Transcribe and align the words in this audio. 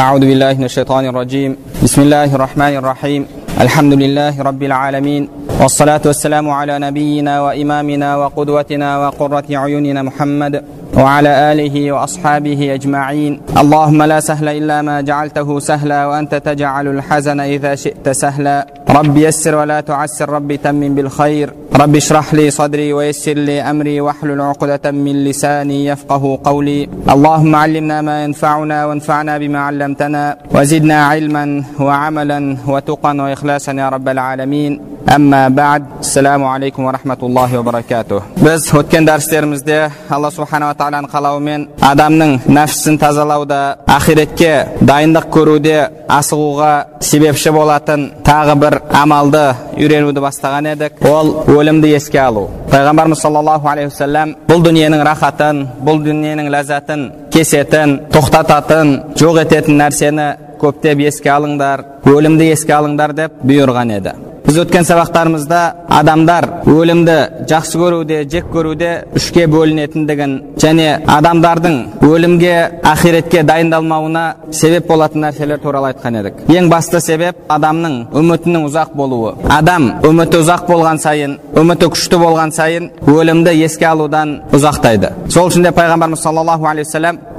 أعوذ 0.00 0.20
بالله 0.20 0.52
من 0.52 0.64
الشيطان 0.64 1.04
الرجيم. 1.04 1.56
بسم 1.82 2.02
الله 2.02 2.34
الرحمن 2.34 2.76
الرحيم. 2.76 3.26
الحمد 3.60 3.92
لله 3.92 4.42
رب 4.42 4.62
العالمين. 4.62 5.28
والصلاة 5.60 6.00
والسلام 6.06 6.50
على 6.50 6.78
نبينا 6.78 7.40
وإمامنا 7.40 8.16
وقدوتنا 8.16 8.98
وقرة 8.98 9.44
عيوننا 9.50 10.02
محمد 10.02 10.64
وعلى 10.96 11.52
آله 11.52 11.92
وأصحابه 11.92 12.74
أجمعين. 12.74 13.40
اللهم 13.58 14.02
لا 14.02 14.20
سهل 14.20 14.48
إلا 14.48 14.82
ما 14.82 15.00
جعلته 15.00 15.58
سهلا 15.58 16.06
وأنت 16.06 16.34
تجعل 16.34 16.86
الحزن 16.88 17.40
إذا 17.40 17.74
شئت 17.74 18.08
سهلا. 18.08 18.66
رب 18.90 19.16
يسر 19.16 19.54
ولا 19.54 19.80
تعسر 19.80 20.28
رب 20.28 20.54
تمم 20.54 20.94
بالخير. 20.94 21.52
رب 21.81 21.95
اشرح 21.95 22.33
لي 22.33 22.51
صدري 22.51 22.93
ويسر 22.93 23.33
لي 23.33 23.61
أمري 23.61 24.01
واحلل 24.01 24.41
عقدة 24.41 24.91
من 24.91 25.23
لساني 25.23 25.85
يفقه 25.85 26.39
قولي 26.43 26.89
اللهم 27.13 27.55
علمنا 27.55 28.01
ما 28.01 28.23
ينفعنا 28.23 28.85
وانفعنا 28.85 29.37
بما 29.37 29.59
علمتنا 29.59 30.37
وزدنا 30.55 31.05
علما 31.05 31.63
وعملا 31.79 32.57
وتقا 32.67 33.11
وإخلاصا 33.21 33.71
يا 33.71 33.89
رب 33.89 34.07
العالمين 34.09 34.95
أما 35.15 35.47
بعد 35.47 35.83
السلام 35.99 36.43
عليكم 36.43 36.81
ورحمة 36.85 37.17
الله 37.23 37.59
وبركاته 37.59 38.21
biz 38.45 38.73
o'tgan 38.73 39.05
darslerimizda 39.07 39.91
alloh 40.09 40.31
subhanava 40.37 40.73
taoloni 40.81 41.07
qalauымен 41.15 41.61
адамның 41.91 42.31
нәпсісін 42.57 42.95
тазалауда 43.03 43.59
ақиретке 43.97 44.53
дайындық 44.89 45.27
көруде 45.35 45.77
асығуға 46.19 46.73
себепші 47.09 47.53
болатын 47.59 48.01
тағы 48.29 48.55
бір 48.63 48.73
амалды 49.01 49.45
үйренуді 49.77 50.23
бастаған 50.27 50.71
едік 50.73 51.05
ол 51.15 51.27
өлімді 51.60 51.92
еске 51.96 52.20
алу 52.22 52.46
пайғамбарымыз 52.72 53.20
саллаллаху 53.24 53.68
алейхи 53.72 53.90
уассалам 53.92 54.34
бұл 54.48 54.64
дүниенің 54.66 55.04
рахатын 55.10 55.66
бұл 55.86 56.00
дүниенің 56.06 56.50
ләззатын 56.54 57.04
кесетін 57.34 57.98
тоқтататын 58.14 58.96
жоқ 59.20 59.44
ететін 59.44 59.80
нәрсені 59.82 60.30
көптеп 60.62 61.06
еске 61.08 61.32
алыңдар 61.36 61.84
өлімді 62.10 62.50
еске 62.54 62.76
алыңдар 62.76 63.16
деп 63.22 63.38
бұйырған 63.44 63.96
еді 64.00 64.16
біз 64.50 64.56
өткен 64.64 64.82
сабақтарымызда 64.82 65.58
адамдар 65.94 66.46
өлімді 66.66 67.14
жақсы 67.50 67.78
көруде 67.78 68.16
жек 68.32 68.48
көруде 68.50 68.88
үшке 69.14 69.44
бөлінетіндігін 69.52 70.32
және 70.58 70.88
адамдардың 71.06 71.76
өлімге 72.08 72.56
ақиретке 72.92 73.44
дайындалмауына 73.46 74.24
себеп 74.50 74.90
болатын 74.90 75.22
нәрселер 75.28 75.62
туралы 75.62 75.92
айтқан 75.92 76.18
едік 76.24 76.42
ең 76.50 76.66
басты 76.72 76.98
себеп 77.04 77.46
адамның 77.46 77.96
үмітінің 78.10 78.66
ұзақ 78.72 78.96
болуы 78.98 79.36
адам 79.60 79.92
үміті 80.10 80.42
ұзақ 80.42 80.66
болған 80.72 80.98
сайын 81.06 81.38
үміті 81.54 81.92
күшті 81.94 82.18
болған 82.24 82.50
сайын 82.58 82.90
өлімді 83.06 83.54
еске 83.68 83.86
алудан 83.92 84.40
ұзақтайды 84.50 85.14
сол 85.30 85.52
үшін 85.52 85.68
де 85.68 85.76
пайғамбарымыз 85.78 86.26
саллаллаху 86.26 86.66
алейхи 86.74 86.90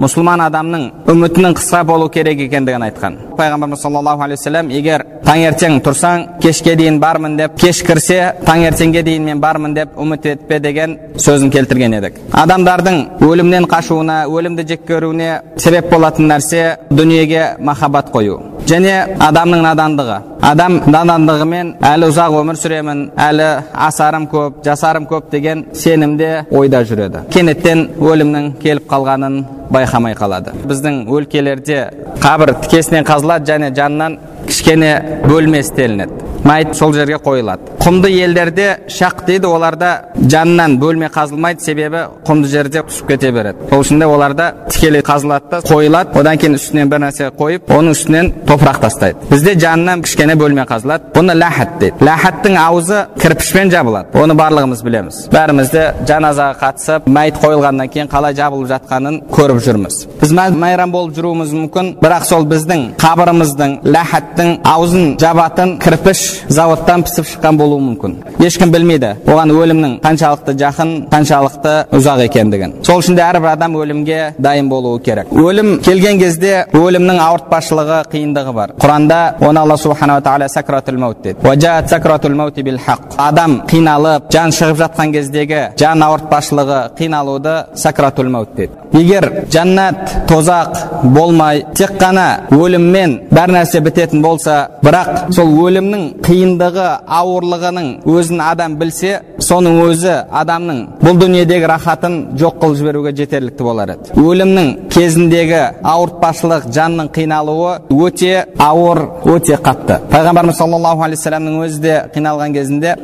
мұсылман 0.01 0.41
адамның 0.47 0.83
үмітінің 1.11 1.53
қысқа 1.59 1.83
болу 1.85 2.07
керек 2.09 2.39
екендігін 2.47 2.87
айтқан 2.87 3.17
пайғамбарымыз 3.37 3.83
саллаллаху 3.83 4.23
алейхи 4.25 4.39
уассалам 4.39 4.71
егер 4.73 5.03
таңертең 5.27 5.77
тұрсаң 5.85 6.23
кешке 6.41 6.73
дейін 6.79 6.97
бармын 7.03 7.35
деп 7.37 7.59
кеш 7.61 7.83
кірсе 7.85 8.17
таңертеңге 8.47 9.03
дейін 9.05 9.27
мен 9.29 9.43
бармын 9.43 9.75
деп 9.77 9.93
үміт 10.01 10.25
етпе 10.33 10.59
деген 10.59 10.97
сөзін 11.21 11.53
келтірген 11.53 11.99
едік 11.99 12.17
адамдардың 12.43 12.97
өлімнен 13.29 13.69
қашуына 13.69 14.23
өлімді 14.25 14.65
жек 14.73 14.87
көруіне 14.89 15.29
себеп 15.57 15.91
болатын 15.93 16.33
нәрсе 16.33 16.63
дүниеге 16.89 17.45
махаббат 17.59 18.09
қою 18.15 18.39
және 18.71 18.93
адамның 19.19 19.61
надандығы. 19.65 20.17
Адам 20.51 20.77
надандығымен 20.95 21.73
әлі 21.85 22.09
ұзақ 22.11 22.37
өмір 22.39 22.57
сүремін 22.61 23.01
әлі 23.27 23.49
асарым 23.87 24.25
көп 24.31 24.63
жасарым 24.65 25.05
көп 25.11 25.29
деген 25.33 25.65
сенімде 25.77 26.31
ойда 26.49 26.81
жүреді. 26.89 27.25
Кенеттен 27.33 27.85
өлімнің 27.99 28.51
келіп 28.63 28.87
қалғанын 28.91 29.37
байқамай 29.75 30.17
қалады. 30.17 30.55
Біздің 30.69 31.03
өлкелерде 31.17 31.79
қабір 32.23 32.55
тікесінен 32.65 33.07
қазылады 33.07 33.51
және 33.53 33.71
жанынан 33.75 34.17
кішкене 34.47 34.91
бөлме 35.27 35.61
істелінеді. 35.65 36.30
Мәйіт 36.45 36.75
сол 36.75 36.93
жерге 36.93 37.19
қойылады. 37.21 37.77
Құмды 37.81 38.09
елдерде 38.13 38.67
шақ 38.89 39.25
дейді 39.25 39.47
оларда 39.49 39.91
жанынан 40.15 40.77
бөлме 40.81 41.09
қазылмайды 41.13 41.61
себебі 41.61 42.05
құмды 42.27 42.47
жерде 42.49 42.83
түсіп 42.87 43.07
кете 43.07 43.31
береді. 43.31 43.67
Сол 43.69 43.81
үшін 43.81 44.03
оларда 44.05 44.53
тікелей 44.69 45.01
қазылады 45.01 45.49
да 45.51 45.59
қойылады. 45.65 46.17
Одан 46.19 46.37
кейін 46.37 46.57
үстінен 46.57 46.89
бір 46.89 47.01
нәрсе 47.05 47.31
қойып 47.37 47.71
оның 47.71 47.95
үстінен 47.95 48.31
топырақ 48.47 48.81
тастайды. 48.81 49.17
Бізде 49.29 49.55
жанынан 49.59 50.03
кішкене 50.05 50.35
бөлме 50.35 50.65
қазылады. 50.69 51.11
Бұны 51.15 51.35
ләхат 51.37 51.77
дейді. 51.79 52.05
Ләхаттың 52.05 52.57
аузы 52.61 53.05
кірпішпен 53.21 53.71
жабылады. 53.73 54.13
Оны 54.13 54.37
барлығымыз 54.37 54.83
білеміз. 54.85 55.21
Бәріміз 55.33 55.71
де 55.73 55.87
жаназаға 56.09 56.57
қатысып 56.61 57.09
мәйіт 57.09 57.41
қойылғаннан 57.41 57.89
кейін 57.91 58.11
қалай 58.11 58.35
жабылып 58.37 58.69
жатқанын 58.71 59.21
көріп 59.33 59.61
жүрміз. 59.65 60.05
Біз 60.21 60.31
майрам 60.33 60.91
болып 60.91 61.15
жүруіміз 61.17 61.53
мүмкін. 61.57 61.95
Бірақ 62.01 62.27
сол 62.29 62.45
біздің 62.49 62.87
қабіріміздің 63.01 63.77
ләхаттың 63.85 64.53
аузын 64.67 65.15
жабатын 65.21 65.77
кірпіш 65.81 66.30
заводтан 66.49 67.03
пісіп 67.07 67.27
шыққан 67.31 67.57
болуы 67.57 67.81
мүмкін. 67.87 68.15
Ешкім 68.41 68.71
білмейді 68.73 69.15
оған 69.25 69.53
өлімнің 69.55 69.97
қаншалықты 70.05 70.55
жақын 70.61 70.93
қаншалықты 71.11 71.75
ұзақ 71.97 72.25
екендігін. 72.27 72.75
Сол 72.85 73.01
үшін 73.01 73.17
де 73.17 73.25
әрбір 73.25 73.53
адам 73.53 73.75
өлімге 73.79 74.33
дайын 74.37 74.69
болуы 74.69 75.01
керек. 75.03 75.31
Өлім 75.31 75.79
келген 75.85 76.19
кезде 76.21 76.65
өлімнің 76.73 77.21
ауыртпашылығы 77.27 78.01
қиындығы 78.11 78.55
бар. 78.55 78.75
Құранда 78.81 79.21
оны 79.41 79.59
алла 79.61 79.77
субханала 79.77 80.21
тағала 80.21 80.49
сакратул 80.49 80.97
маут 80.97 81.21
деді 81.23 82.77
адам 83.17 83.61
қиналып 83.69 84.29
жан 84.31 84.51
шығып 84.55 84.79
жатқан 84.81 85.13
кездегі 85.15 85.61
жан 85.79 86.03
ауыртпашылығы 86.05 86.79
қиналуды 86.97 87.55
сакратул 87.75 88.29
маут 88.29 88.55
деді 88.55 88.73
егер 88.93 89.45
жаннат 89.51 90.27
тозақ 90.29 90.77
болмай 91.15 91.65
тек 91.75 91.95
қана 92.01 92.47
өліммен 92.51 93.17
бәр 93.31 93.53
нәрсе 93.55 93.81
бітетін 93.83 94.21
болса 94.21 94.57
бірақ 94.83 95.31
сол 95.35 95.51
өлімнің 95.65 96.20
қиындығы 96.25 96.87
ауырлығының 97.19 97.87
өзін 98.09 98.41
адам 98.45 98.75
білсе 98.79 99.21
соның 99.41 99.79
өзі 99.87 100.15
адамның 100.41 100.79
бұл 101.01 101.19
дүниедегі 101.21 101.69
рахатын 101.71 102.17
жоқ 102.39 102.59
қылып 102.61 102.77
жіберуге 102.81 103.15
жетерлікті 103.17 103.63
болар 103.65 103.95
еді. 103.95 104.13
Өлімнің 104.21 104.69
кезіндегі 104.93 105.61
ауыртпашылық 105.93 106.67
жанның 106.75 107.09
қиналуы 107.15 107.73
өте 107.91 108.45
ауыр 108.59 109.01
өте 109.33 109.57
қатты. 109.57 109.99
Пайғамбарымыз 110.11 110.57
саллаллаху 110.61 111.05
алейхи 111.07 111.21
вассаламның 111.21 111.59
өзі 111.65 111.81
де 111.81 111.95
қиналған 112.15 112.53
кезінде 112.55 112.95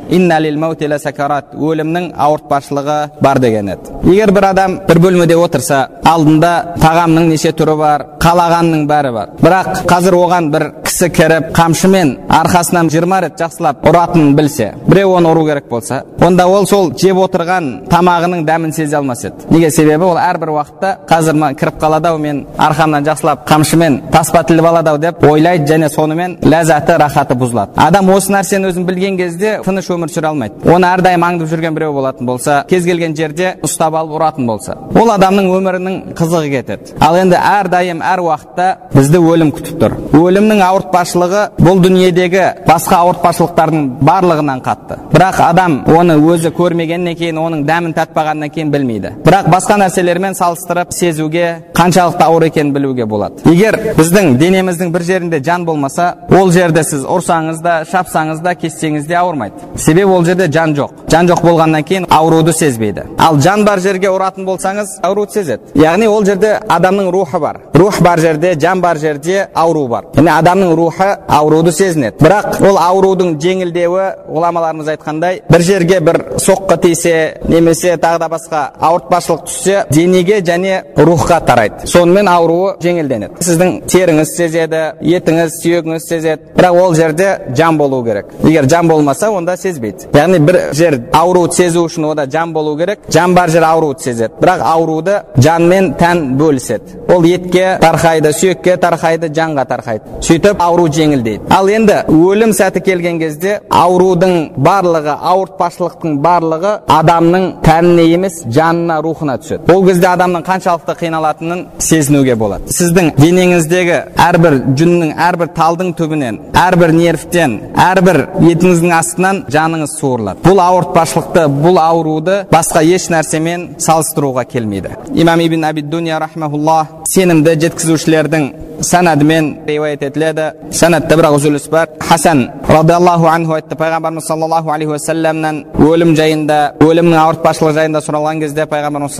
өлімнің 1.68 2.12
ауыртпашылығы 2.16 2.98
бар 3.22 3.38
деген 3.42 3.68
еді. 3.72 3.92
Егер 4.04 4.32
бір 4.32 4.48
адам 4.52 4.78
бір 4.88 4.98
бөлмеде 5.02 5.36
отырса 5.36 5.88
алдында 6.06 6.52
тағамның 6.80 7.28
неше 7.32 7.52
түрі 7.56 7.76
бар 7.78 8.04
қалағанның 8.22 8.86
бәрі 8.88 9.12
бар. 9.14 9.32
Бірақ 9.42 9.82
қазір 9.90 10.16
оған 10.18 10.50
бір 10.52 10.64
кісі 10.86 11.10
кіріп 11.14 11.50
қамшымен 11.56 12.14
арқасынан 12.40 12.90
жиырма 13.08 13.20
рет 13.22 13.38
жақсылап 13.40 13.84
ұратынын 13.88 14.34
білсе 14.36 14.72
біреу 14.86 15.14
оны 15.16 15.30
ұру 15.32 15.44
керек 15.46 15.68
болса 15.68 16.02
онда 16.24 16.46
ол 16.46 16.66
сол 16.66 16.90
жеп 16.98 17.16
отырған 17.22 17.88
тамағының 17.88 18.44
дәмін 18.46 18.72
сезе 18.74 18.96
алмас 18.98 19.24
еді. 19.24 19.48
Неге 19.50 19.70
себебі? 19.70 20.04
Ол 20.04 20.18
әрбір 20.20 20.52
уақытта 20.52 20.90
қазір 21.08 21.38
кіріп 21.58 21.78
қалады 21.80 22.08
ау 22.08 22.18
мен 22.18 22.44
арқамнан 22.58 23.06
жақсылап 23.06 23.46
қамшымен 23.48 24.10
таспа 24.12 24.42
тіліп 24.44 24.66
алады 24.68 24.90
ау 24.90 24.98
деп 24.98 25.22
ойлайды 25.24 25.66
және 25.72 25.88
сонымен 25.88 26.38
ләззаты 26.42 26.98
рахаты 26.98 27.34
бұзылады. 27.34 27.72
Адам 27.76 28.10
осы 28.10 28.32
нәрсені 28.32 28.68
өзін 28.72 28.84
білген 28.84 29.16
кезде 29.16 29.58
тыныш 29.64 29.88
өмір 29.88 30.12
сүре 30.12 30.28
алмайды. 30.28 30.60
Оны 30.68 30.86
әрдайым 30.92 31.24
аңдып 31.24 31.48
жүрген 31.52 31.74
біреу 31.74 31.94
болатын 31.96 32.26
болса 32.26 32.64
кез 32.68 32.84
келген 32.84 33.16
жерде 33.16 33.54
ұстап 33.62 33.96
алып 33.96 34.18
ұратын 34.18 34.46
болса 34.46 34.76
ол 34.94 35.10
адамның 35.14 35.50
өмірінің 35.56 35.98
қызығы 36.18 36.50
кетеді. 36.58 36.96
Ал 37.00 37.16
енді 37.16 37.38
әрдайым 37.38 38.02
әр 38.02 38.24
уақытта 38.26 38.68
бізді 38.94 39.22
өлім 39.22 39.52
күтіп 39.54 39.80
тұр. 39.82 39.96
Өлімнің 40.18 40.62
ауыртпашылығы 40.64 41.44
бұл 41.60 41.82
дүниедегі 41.82 42.44
басқа 42.66 42.97
ауыртпашылықтардың 42.98 43.84
барлығынан 44.04 44.60
қатты 44.64 44.96
бірақ 45.12 45.38
адам 45.44 45.76
оны 45.88 46.16
өзі 46.18 46.50
көрмегеннен 46.56 47.16
кейін 47.18 47.38
оның 47.40 47.62
дәмін 47.68 47.94
татпағаннан 47.96 48.52
кейін 48.52 48.72
білмейді 48.74 49.12
бірақ 49.24 49.48
басқа 49.54 49.78
нәрселермен 49.82 50.36
салыстырып 50.38 50.92
сезуге 50.92 51.46
қаншалықты 51.78 52.24
ауыр 52.26 52.48
екенін 52.48 52.72
білуге 52.74 53.06
болады 53.06 53.48
егер 53.48 53.78
біздің 53.96 54.36
денеміздің 54.42 54.92
бір 54.92 55.06
жерінде 55.10 55.40
жан 55.44 55.64
болмаса 55.64 56.08
ол 56.28 56.50
жерде 56.52 56.82
сіз 56.84 57.06
ұрсаңыз 57.06 57.62
да 57.62 57.78
шапсаңыз 57.90 58.42
да 58.42 58.54
кессеңіз 58.58 59.06
де 59.06 59.16
ауырмайды 59.22 59.78
себебі 59.78 60.12
ол 60.18 60.24
жерде 60.26 60.50
жан 60.52 60.74
жоқ 60.76 61.06
жан 61.10 61.30
жоқ 61.30 61.44
болғаннан 61.46 61.86
кейін 61.88 62.08
ауруды 62.10 62.52
сезбейді 62.52 63.06
ал 63.18 63.40
жан 63.40 63.64
бар 63.64 63.80
жерге 63.80 64.10
ұратын 64.12 64.44
болсаңыз 64.48 64.98
ауруды 65.06 65.38
сезеді 65.38 65.78
яғни 65.80 66.10
ол 66.10 66.26
жерде 66.26 66.58
адамның 66.68 67.12
рухы 67.14 67.38
бар 67.38 67.60
рух 67.74 68.02
бар 68.02 68.20
жерде 68.20 68.54
жан 68.60 68.80
бар 68.80 68.98
жерде 68.98 69.46
ауру 69.54 69.86
бар 69.88 70.10
яғни 70.16 70.34
адамның 70.34 70.74
рухы 70.74 70.88
рухы 70.88 71.18
ауруды 71.28 71.72
сезінеді 71.72 72.16
бірақ 72.20 72.60
ол 72.68 72.78
аурудың 72.88 73.34
жеңілдеуі 73.42 74.06
ғұламаларымыз 74.28 74.90
айтқандай 74.94 75.42
бір 75.50 75.64
жерге 75.64 76.00
бір 76.04 76.18
соққы 76.42 76.78
тисе 76.82 77.14
немесе 77.48 77.94
тағы 78.00 78.18
да 78.22 78.28
басқа 78.32 78.62
ауыртпашылық 78.88 79.44
түссе 79.48 79.84
денеге 79.90 80.40
және 80.40 80.82
рухқа 80.96 81.40
тарайды. 81.44 81.86
Сонымен 81.86 82.28
ауруы 82.28 82.74
жеңілденеді. 82.82 83.42
Сіздің 83.44 83.74
теріңіз 83.90 84.34
сезеді 84.36 84.82
етіңіз 85.02 85.56
сүйегіңіз 85.62 86.06
сезеді. 86.08 86.52
Бірақ 86.56 86.80
ол 86.82 86.94
жерде 86.94 87.28
жан 87.56 87.78
болу 87.78 88.02
керек. 88.04 88.32
Егер 88.44 88.68
жан 88.68 88.88
болмаса 88.88 89.30
онда 89.30 89.56
сезбейді. 89.56 90.08
Яғни 90.12 90.38
бір 90.38 90.60
жер 90.72 90.98
ауруды 91.12 91.54
сезу 91.54 91.84
үшін 91.88 92.10
онда 92.10 92.26
жан 92.30 92.52
болу 92.52 92.76
керек. 92.78 93.00
Жан 93.12 93.34
бар 93.34 93.50
жер 93.50 93.64
ауруды 93.68 94.02
сезеді. 94.02 94.34
Бірақ 94.40 94.62
ауруды 94.64 95.22
жан 95.36 95.68
мен 95.68 95.92
тән 95.98 96.36
бөліседі. 96.38 96.98
Ол 97.08 97.24
етке 97.24 97.78
тарқайды 97.82 98.32
сүйекке 98.32 98.76
тарқайды 98.80 99.30
жанға 99.34 99.66
тарқайды 99.68 100.22
сөйтіп 100.22 100.62
ауру 100.62 100.88
жеңілдейді. 100.88 101.48
Ал 101.50 101.68
енді 101.68 102.02
өлім 102.08 102.52
сәті 102.68 102.82
келген 102.84 103.18
кезде 103.20 103.54
аурудың 103.72 104.34
барлығы 104.60 105.14
ауыртпашылықтың 105.30 106.18
барлығы 106.24 106.72
адамның 106.92 107.46
тәніне 107.64 108.04
емес 108.12 108.42
жанына 108.44 108.98
рухына 109.04 109.38
түседі. 109.40 109.72
Ол 109.72 109.86
кезде 109.86 110.08
адамның 110.10 110.44
қаншалықты 110.44 110.96
қиналатынын 111.00 111.64
сезінуге 111.78 112.36
болады. 112.36 112.68
Сіздің 112.72 113.14
денеңіздегі 113.16 113.98
әрбір 114.28 114.58
жүннің 114.78 115.14
әрбір 115.28 115.52
талдың 115.56 115.94
түбінен 115.98 116.40
әрбір 116.66 116.92
нервтен 116.98 117.56
әрбір 117.88 118.20
етіңіздің 118.50 118.94
астынан 118.98 119.42
жаныңыз 119.48 119.96
суырылады. 120.00 120.44
Бұл 120.44 120.62
ауыртпашылықты 120.68 121.48
бұл 121.64 121.80
ауруды 121.80 122.42
басқа 122.52 122.84
еш 122.84 123.08
нәрсемен 123.14 123.68
салыстыруға 123.80 124.44
келмейді. 124.52 124.96
Имам 125.14 125.40
ибн 125.40 125.64
дуния 125.88 126.20
рахмаулла 126.20 126.86
сенімді 127.08 127.56
жеткізушілердің 127.64 128.50
санадымен 128.80 129.66
риуаят 129.66 130.02
етіледі. 130.02 130.52
Санатта 130.72 131.16
бірақ 131.16 131.38
үзіліс 131.38 131.68
бар. 131.70 131.88
Хасан 132.00 132.44
радиаллаху 132.66 133.26
анху 133.26 133.52
айтты 133.58 133.76
пайғамбарымыз 133.76 134.26
саллаллаху 134.26 134.70
алейхи 134.74 134.92
уассаламнан 134.92 135.64
өлім 135.78 136.14
жайында 136.18 136.58
өлімнің 136.84 137.18
ауыртпашылығы 137.22 137.74
жайында 137.78 138.00
сұралған 138.06 138.42
кезде 138.42 138.66
пайғамбарымыз 138.72 139.14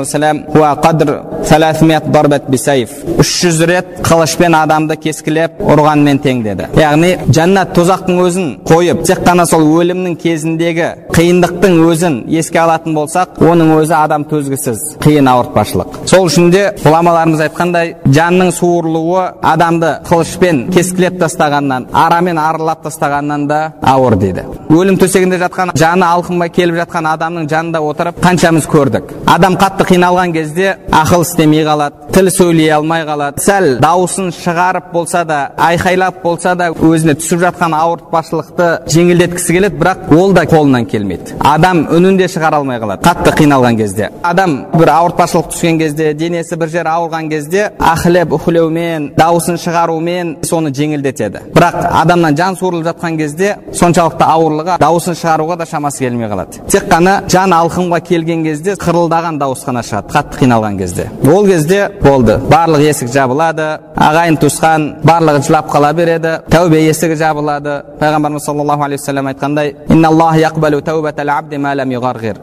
үш 3.18 3.30
жүз 3.42 3.58
рет 3.70 3.86
қылышпен 4.06 4.54
адамды 4.58 4.96
кескілеп 5.00 5.60
ұрғанмен 5.62 6.20
тең 6.22 6.42
деді 6.44 6.68
яғни 6.78 7.10
жәннат 7.34 7.72
тозақтың 7.76 8.20
өзін 8.24 8.48
қойып 8.68 9.02
тек 9.08 9.22
қана 9.26 9.46
сол 9.48 9.64
өлімнің 9.80 10.16
кезіндегі 10.22 10.88
қиындықтың 11.14 11.78
өзін 11.88 12.18
еске 12.40 12.60
алатын 12.62 12.94
болсақ 12.94 13.40
оның 13.42 13.72
өзі 13.78 13.94
адам 13.98 14.26
төзгісіз 14.30 14.84
қиын 15.02 15.30
ауыртпашылық 15.32 15.98
сол 16.10 16.28
үшін 16.28 16.52
де 16.54 16.64
ғұламаларымыз 16.84 17.42
айтқандай 17.48 17.94
жанның 18.06 18.52
суырылуы 18.54 19.24
адамды 19.42 19.94
қылышпен 20.08 20.68
кескілеп 20.74 21.18
тастағаннан 21.22 21.88
арамен 21.92 22.38
арылап 22.38 22.84
тастағаннан 23.28 23.46
да 23.48 23.72
ауыр 23.82 24.16
дейді. 24.16 24.44
Өлім 24.70 24.98
төсегінде 24.98 25.38
жатқан 25.40 25.72
жаны 25.76 26.06
алқынбай 26.06 26.50
келіп 26.50 26.76
жатқан 26.82 27.08
адамның 27.12 27.48
жанында 27.48 27.80
отырып 27.80 28.20
қаншамыз 28.22 28.68
көрдік. 28.68 29.12
Адам 29.26 29.56
қатты 29.56 29.86
қиналған 29.88 30.32
кезде 30.32 30.76
ақыл 30.92 31.22
істемей 31.22 31.64
қалады 31.64 32.08
тіл 32.12 32.30
сөйлей 32.30 32.70
алмай 32.72 33.04
қалады. 33.06 33.40
Сәл 33.40 33.78
дауысын 33.80 34.30
шығарып 34.34 34.92
болса 34.92 35.24
да 35.24 35.52
айқайлап 35.56 36.22
болса 36.22 36.54
да 36.54 36.70
өзіне 36.72 37.14
түсіп 37.20 37.42
жатқан 37.44 37.74
ауыртпашылықты 37.78 38.68
жеңілдеткісі 38.92 39.56
келеді 39.56 39.78
бірақ 39.78 40.14
ол 40.16 40.32
да 40.32 40.44
қолынан 40.48 40.86
келмейді. 40.88 41.36
Адам 41.40 41.84
үнін 41.94 42.18
де 42.18 42.28
шығара 42.28 42.60
алмай 42.60 42.80
қалады 42.80 43.04
қатты 43.04 43.34
қиналған 43.42 43.78
кезде. 43.78 44.10
Адам 44.22 44.56
бір 44.74 44.92
ауыртпашылық 44.94 45.52
түскен 45.52 45.78
кезде 45.78 46.12
денесі 46.14 46.56
бір 46.56 46.72
жері 46.74 46.92
ауырған 46.96 47.30
кезде 47.30 47.70
ахлеп 47.78 48.32
уһлеумен 48.32 49.12
дауысын 49.18 49.60
шығарумен 49.62 50.36
соны 50.48 50.72
жеңілдетеді. 50.74 51.44
Бірақ 51.54 51.78
адамнан 52.02 52.36
жан 52.36 52.56
суырылып 52.56 52.88
жатқан 52.88 53.17
кезде 53.18 53.56
соншалықты 53.74 54.24
ауырлығы 54.24 54.78
дауысын 54.80 55.14
шығаруға 55.18 55.58
да 55.58 55.66
шамасы 55.66 55.98
келмей 56.04 56.28
қалады. 56.30 56.62
Тек 56.70 56.88
қана 56.90 57.22
жан 57.28 57.52
алқымға 57.52 58.00
келген 58.06 58.44
кезде 58.44 58.74
қырылдаған 58.78 59.38
дауыс 59.38 59.64
қана 59.66 59.82
шығады 59.82 60.12
қатты 60.14 60.42
қиналған 60.44 60.78
кезде. 60.78 61.10
Ол 61.26 61.46
кезде 61.46 61.90
болды. 62.02 62.38
Барлық 62.50 62.82
есік 62.88 63.12
жабылады 63.12 63.68
ағайын 63.96 64.38
туысқан 64.40 64.88
барлығы 65.04 65.42
жылап 65.46 65.70
қала 65.72 65.92
береді 65.92 66.38
тәубе 66.50 66.82
есігі 66.86 67.16
жабылады. 67.18 67.82
Пайғамбарымыз 68.00 68.44
саллаллаху 68.46 68.82
алейхи 68.82 69.02
вассалам 69.02 69.26
айтқандай 69.26 69.74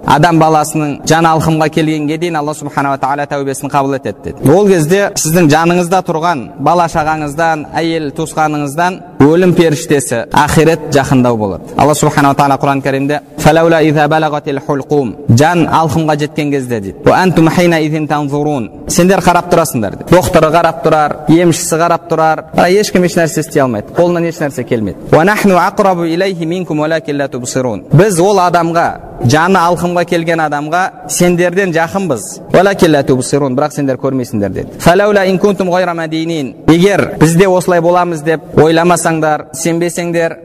адам 0.06 0.39
баласының 0.39 0.92
жан 1.07 1.25
алқымға 1.30 1.68
келгенге 1.69 2.18
дейін 2.18 2.36
алла 2.39 2.54
субханала 2.54 2.98
тағала 3.01 3.25
тәубесін 3.30 3.69
қабыл 3.72 3.95
етеді 3.98 4.18
деді. 4.24 4.51
Ол 4.51 4.68
кезде 4.68 5.12
сіздің 5.16 5.50
жаныңызда 5.54 6.01
тұрған 6.07 6.44
бала 6.60 6.86
шағаңыздан 6.92 7.66
әйел 7.75 8.12
туысқаныңыздан 8.18 9.00
өлім 9.25 9.56
періштесі 9.57 10.25
ақирет 10.31 10.64
жақындау 10.94 11.38
болады 11.38 11.75
алла 11.77 11.95
субханала 11.95 12.35
тағала 12.35 12.57
құран 12.62 12.81
кәрімде 12.85 13.19
жан 15.38 15.65
алқымға 15.69 16.17
жеткен 16.23 16.51
кезде 16.51 16.79
дейді 16.81 17.03
сендер 18.89 19.21
қарап 19.25 19.51
тұрасыңдар 19.53 20.00
дейді 20.00 20.15
докторы 20.15 20.51
қарап 20.56 20.83
тұрар 20.85 21.17
емшісі 21.29 21.79
қарап 21.81 22.07
тұрар 22.09 22.44
ешкім 22.69 23.06
еш 23.06 23.17
нәрсе 23.19 23.45
істей 23.45 23.62
алмайды 23.62 23.94
қолынан 23.97 24.25
еш 24.29 24.41
нәрсе 24.41 24.65
келмейді 24.65 25.12
біз 27.94 28.19
ол 28.21 28.41
адамға 28.41 28.88
жаны 29.31 29.59
алқымға 29.62 30.03
келген 30.09 30.41
адамға 30.44 30.81
сендерден 31.09 31.71
жақынбыз 31.75 32.25
бірақ 33.57 33.75
сендер 33.77 34.00
көрмейсіңдер 34.01 34.51
деді 34.53 34.79
егер 36.71 37.15
бізде 37.21 37.47
осылай 37.47 37.81
боламыз 37.81 38.23
деп 38.27 38.59
ойламасаңдар 38.59 39.47
сенбесеңдер 39.56 40.38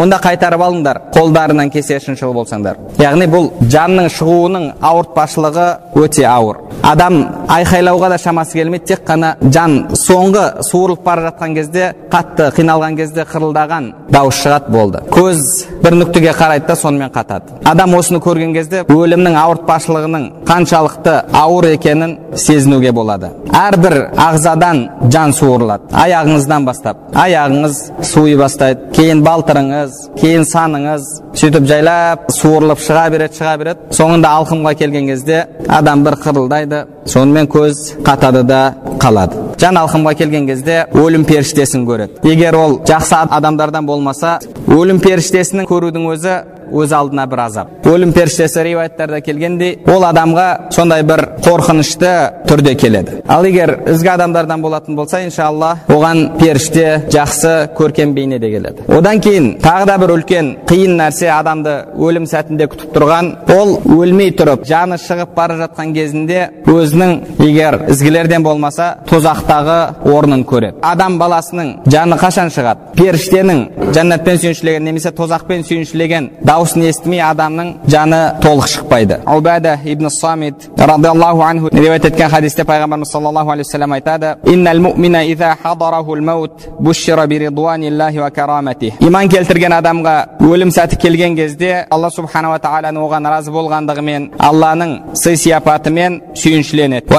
онда 0.00 0.18
қайтарып 0.26 0.62
алыңдар 0.66 1.00
қолдарынан 1.14 1.70
кесе 1.74 1.98
шыншыл 2.00 2.32
болсаңдар 2.36 2.78
яғни 3.02 3.26
бұл 3.30 3.50
жанның 3.74 4.10
шығуының 4.18 4.66
ауыртпашылығы 4.90 5.68
өте 6.04 6.26
ауыр 6.28 6.60
адам 6.82 7.20
айқайлауға 7.48 8.10
да 8.10 8.18
шамасы 8.18 8.58
келмейді. 8.58 8.84
Тек 8.84 9.04
қана 9.08 9.34
жан 9.42 9.88
соңғы 9.94 10.62
суырылып 10.68 11.04
бара 11.04 11.28
жатқан 11.28 11.54
кезде 11.54 11.92
қатты 12.12 12.50
қиналған 12.56 12.96
кезде 12.96 13.24
қырылдаған 13.30 13.90
дауыс 14.12 14.40
шығады 14.44 14.72
болды. 14.72 15.02
Көз 15.10 15.40
бір 15.84 15.98
нүктеге 16.00 16.32
қарайды 16.36 16.66
да 16.66 16.76
сонымен 16.76 17.12
қатады. 17.14 17.58
Адам 17.64 17.94
осыны 17.98 18.20
көрген 18.24 18.54
кезде 18.54 18.84
өлімнің 18.88 19.36
ауыртпашылығының 19.40 20.26
қаншалықты 20.48 21.14
ауыр 21.32 21.70
екенін 21.74 22.16
сезінуге 22.36 22.92
болады. 22.92 23.30
Әрбір 23.54 23.98
ағзадан 24.18 25.10
жан 25.12 25.32
суырылады. 25.32 25.90
Аяғыңыздан 25.92 26.64
бастап. 26.66 27.04
Аяғыңыз 27.14 27.80
суый 28.02 28.36
бастайды. 28.36 28.90
Кейін 28.96 29.22
балтырыңыз 29.26 30.00
кейін 30.18 30.46
саныңыз 30.48 31.08
сөйтіп 31.38 31.68
жайлап 31.70 32.30
суырылып 32.34 32.82
шыға 32.82 33.06
береді 33.14 33.40
шыға 33.40 33.54
береді. 33.60 33.88
Соңында 33.94 34.34
алқымға 34.40 34.74
келген 34.78 35.08
кезде 35.10 35.46
адам 35.68 36.04
бір 36.04 36.18
қырылдайды. 36.24 36.84
Сонымен 37.06 37.48
көз 37.50 38.00
қатады 38.04 38.42
да 38.46 38.74
қалады. 39.02 39.40
Жан 39.60 39.78
алқымға 39.78 40.14
келген 40.18 40.46
кезде 40.48 40.84
өлім 40.94 41.24
періштесін 41.28 41.86
көреді. 41.88 42.20
Егер 42.28 42.56
ол 42.58 42.80
жақсы 42.88 43.20
адамдардан 43.36 43.86
болмаса 43.86 44.38
өлім 44.66 45.00
періштесінің 45.04 45.68
көрудің 45.70 46.08
өзі 46.14 46.36
өз 46.72 46.92
алдына 46.96 47.26
бір 47.30 47.44
азап 47.46 47.86
өлім 47.88 48.12
періштесі 48.16 48.64
риуаяттарда 48.68 49.20
келгендей 49.24 49.78
ол 49.90 50.04
адамға 50.08 50.46
сондай 50.74 51.02
бір 51.06 51.22
қорқынышты 51.44 52.12
түрде 52.48 52.74
келеді 52.80 53.20
ал 53.28 53.46
егер 53.48 53.76
ізгі 53.92 54.12
адамдардан 54.14 54.62
болатын 54.62 54.96
болса 54.96 55.22
иншалла 55.24 55.74
оған 55.88 56.38
періште 56.38 56.86
жақсы 57.12 57.54
көркем 57.78 58.14
бейнеде 58.14 58.50
келеді 58.50 58.86
одан 58.88 59.20
кейін 59.20 59.50
тағы 59.64 59.86
да 59.90 59.98
бір 60.02 60.14
үлкен 60.18 60.50
қиын 60.68 60.96
нәрсе 61.00 61.30
адамды 61.34 61.74
өлім 61.96 62.28
сәтінде 62.30 62.68
күтіп 62.72 62.94
тұрған 62.96 63.30
ол 63.54 63.76
өлмей 63.98 64.32
тұрып 64.38 64.64
жаны 64.68 64.98
шығып 65.02 65.34
бара 65.36 65.58
жатқан 65.60 65.92
кезінде 65.96 66.48
өзінің 66.70 67.14
егер 67.44 67.78
ізгілерден 67.92 68.44
болмаса 68.44 68.90
тозақтағы 69.10 69.78
орнын 70.14 70.44
көреді 70.48 70.80
адам 70.82 71.18
баласының 71.20 71.74
жаны 71.90 72.18
қашан 72.20 72.52
шығады 72.54 72.94
періштенің 72.98 73.62
жәннатпен 73.96 74.40
сүйіншілеген 74.42 74.88
немесе 74.88 75.12
тозақпен 75.16 75.64
сүйіншілеген 75.68 76.30
дауысын 76.54 76.86
естімей 76.86 77.22
адамның 77.26 77.74
жаны 77.90 78.22
толық 78.42 78.66
шықпайды. 78.70 79.20
Убада 79.26 79.78
ибн 79.84 80.10
самит 80.10 80.68
радиаллаху 80.76 81.42
анху 81.42 81.68
риуаят 81.72 82.04
еткен 82.04 82.30
хадисте 82.30 82.62
пайғамбарымыз 82.62 83.10
саллаллаху 83.10 83.50
алейхи 83.50 83.68
вассалам 83.68 83.92
айтады 83.92 84.36
иман 89.00 89.28
келтірген 89.28 89.72
адамға 89.72 90.14
өлім 90.44 90.70
сәті 90.74 90.96
келген 91.00 91.36
кезде 91.36 91.86
алла 91.90 92.10
субханала 92.10 92.58
тағаланың 92.62 93.02
оған 93.06 93.28
разы 93.30 93.50
болғандығымен 93.54 94.28
алланың 94.38 95.16
сый 95.16 95.36
сияпатымен 95.36 96.20
сүйіншіленеді. 96.34 97.10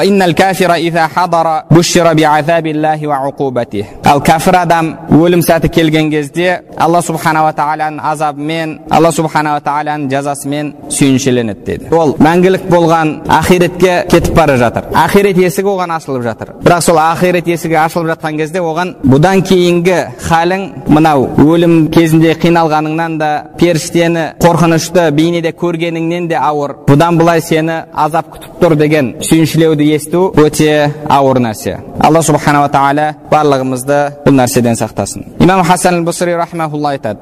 Ал 4.06 4.22
кәфір 4.22 4.56
адам 4.62 4.92
өлім 5.12 5.42
сәті 5.44 5.70
келген 5.74 6.12
кезде 6.12 6.62
алла 6.78 7.02
субханала 7.02 7.52
тағаланың 7.58 8.00
азабымен 8.12 8.80
алла 8.90 9.12
субханала 9.26 9.62
тағаланың 9.66 10.10
жазасымен 10.12 10.72
сүйіншеленеді 10.94 11.66
деді 11.66 11.90
ол 11.96 12.14
мәңгілік 12.22 12.68
болған 12.70 13.12
ақиретке 13.40 13.96
кетіп 14.12 14.36
бара 14.38 14.58
жатыр 14.62 14.90
ақирет 15.06 15.40
есігі 15.42 15.72
оған 15.72 15.96
ашылып 15.96 16.24
жатыр 16.28 16.52
бірақ 16.66 16.84
сол 16.86 17.00
ақирет 17.02 17.48
есігі 17.50 17.80
ашылып 17.82 18.12
жатқан 18.14 18.38
кезде 18.38 18.62
оған 18.62 18.94
бұдан 19.14 19.42
кейінгі 19.50 19.98
халің 20.28 20.66
мынау 20.88 21.28
өлім 21.42 21.76
кезінде 21.96 22.36
қиналғаныңнан 22.44 23.18
да 23.22 23.32
періштені 23.60 24.26
қорқынышты 24.44 25.10
бейнеде 25.18 25.54
көргеніңнен 25.58 26.30
де 26.30 26.38
ауыр 26.38 26.76
бұдан 26.88 27.18
былай 27.20 27.42
сені 27.42 27.82
азап 27.94 28.30
күтіп 28.36 28.62
тұр 28.62 28.78
деген 28.80 29.14
сүйіншілеуді 29.26 29.90
есту 29.96 30.28
өте 30.46 30.92
ауыр 31.10 31.42
нәрсе 31.48 31.80
алла 32.06 32.22
субханала 32.26 32.70
тағала 32.70 33.10
барлығымызды 33.32 34.00
бұл 34.28 34.38
нәрседен 34.42 34.78
сақтасын 34.78 35.26
имам 35.42 35.64
хасан 35.66 36.04
айтады 36.86 37.20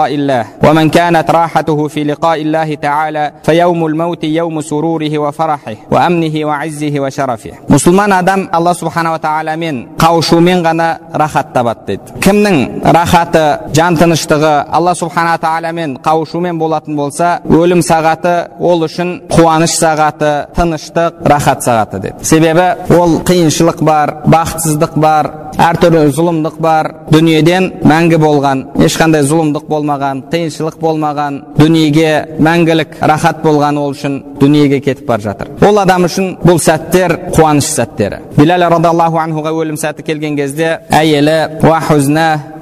راحة 0.00 0.06
للمؤمن 0.06 0.06
إلا 0.06 0.06
في 0.06 0.06
لقاء 0.06 0.14
الله 0.14 0.46
ومن 0.64 0.90
كانت 0.90 1.30
راحته 1.30 1.88
في 1.88 2.04
لقاء 2.04 2.42
الله 2.42 2.74
تعالى 2.74 3.32
فيوم 3.42 3.86
الموت 3.86 4.24
يوم 4.24 4.60
سروره 4.60 5.18
وفرحه 5.18 5.74
وأمنه 5.90 6.46
وعزه 6.46 7.00
وشرفه 7.00 7.50
мұсылман 7.68 8.12
адам 8.12 8.48
алла 8.52 8.74
субханала 8.74 9.18
тағаламен 9.18 9.98
қауышумен 9.98 10.62
ғана 10.64 10.98
рахат 11.12 11.52
табады 11.54 11.86
дейді 11.86 12.20
кімнің 12.24 12.56
рахаты 12.94 13.72
жан 13.74 13.96
тыныштығы 13.96 14.52
алла 14.72 14.94
субханала 14.94 15.38
тағаламен 15.42 15.98
қауышумен 16.04 16.58
болатын 16.58 16.96
болса 16.96 17.40
өлім 17.48 17.82
сағаты 17.82 18.48
ол 18.60 18.86
үшін 18.86 19.28
қуаныш 19.28 19.76
сағаты 19.76 20.32
тыныштық 20.56 21.26
рахат 21.28 21.66
сағаты 21.66 22.00
деді 22.00 22.24
себебі 22.24 22.96
ол 22.96 23.20
қиыншылық 23.28 23.82
бар 23.84 24.14
бақытсыздық 24.24 24.96
бар 24.96 25.30
әртүрлі 25.59 26.11
зұлымдық 26.15 26.57
бар 26.63 26.89
дүниеден 27.11 27.67
мәңгі 27.87 28.19
болған 28.21 28.63
ешқандай 28.85 29.25
зұлымдық 29.27 29.67
болмаған 29.71 30.23
қиыншылық 30.31 30.77
болмаған 30.81 31.39
дүниеге 31.57 32.11
мәңгілік 32.47 32.97
рахат 33.11 33.41
болған 33.43 33.79
ол 33.81 33.95
үшін 33.95 34.17
дүниеге 34.41 34.79
кетіп 34.85 35.07
бара 35.07 35.25
жатыр 35.27 35.51
ол 35.67 35.81
адам 35.83 36.07
үшін 36.07 36.35
бұл 36.45 36.61
сәттер 36.61 37.17
қуаныш 37.35 37.71
сәттері 37.75 38.21
билал 38.37 38.67
радиаллаху 38.75 39.21
анхуға 39.21 39.53
өлім 39.63 39.79
сәті 39.81 40.05
келген 40.07 40.37
кезде 40.39 40.77
әйелі 40.89 41.37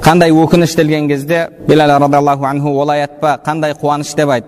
қандай 0.04 0.32
өкініш 0.32 0.76
келген 0.76 1.08
кезде 1.08 1.48
билал 1.68 2.00
радиаллаху 2.06 2.46
анху 2.46 2.70
олай 2.82 3.02
айтпа 3.02 3.40
қандай 3.46 3.74
қуаныш 3.74 4.16
деп 4.16 4.30
айт 4.30 4.46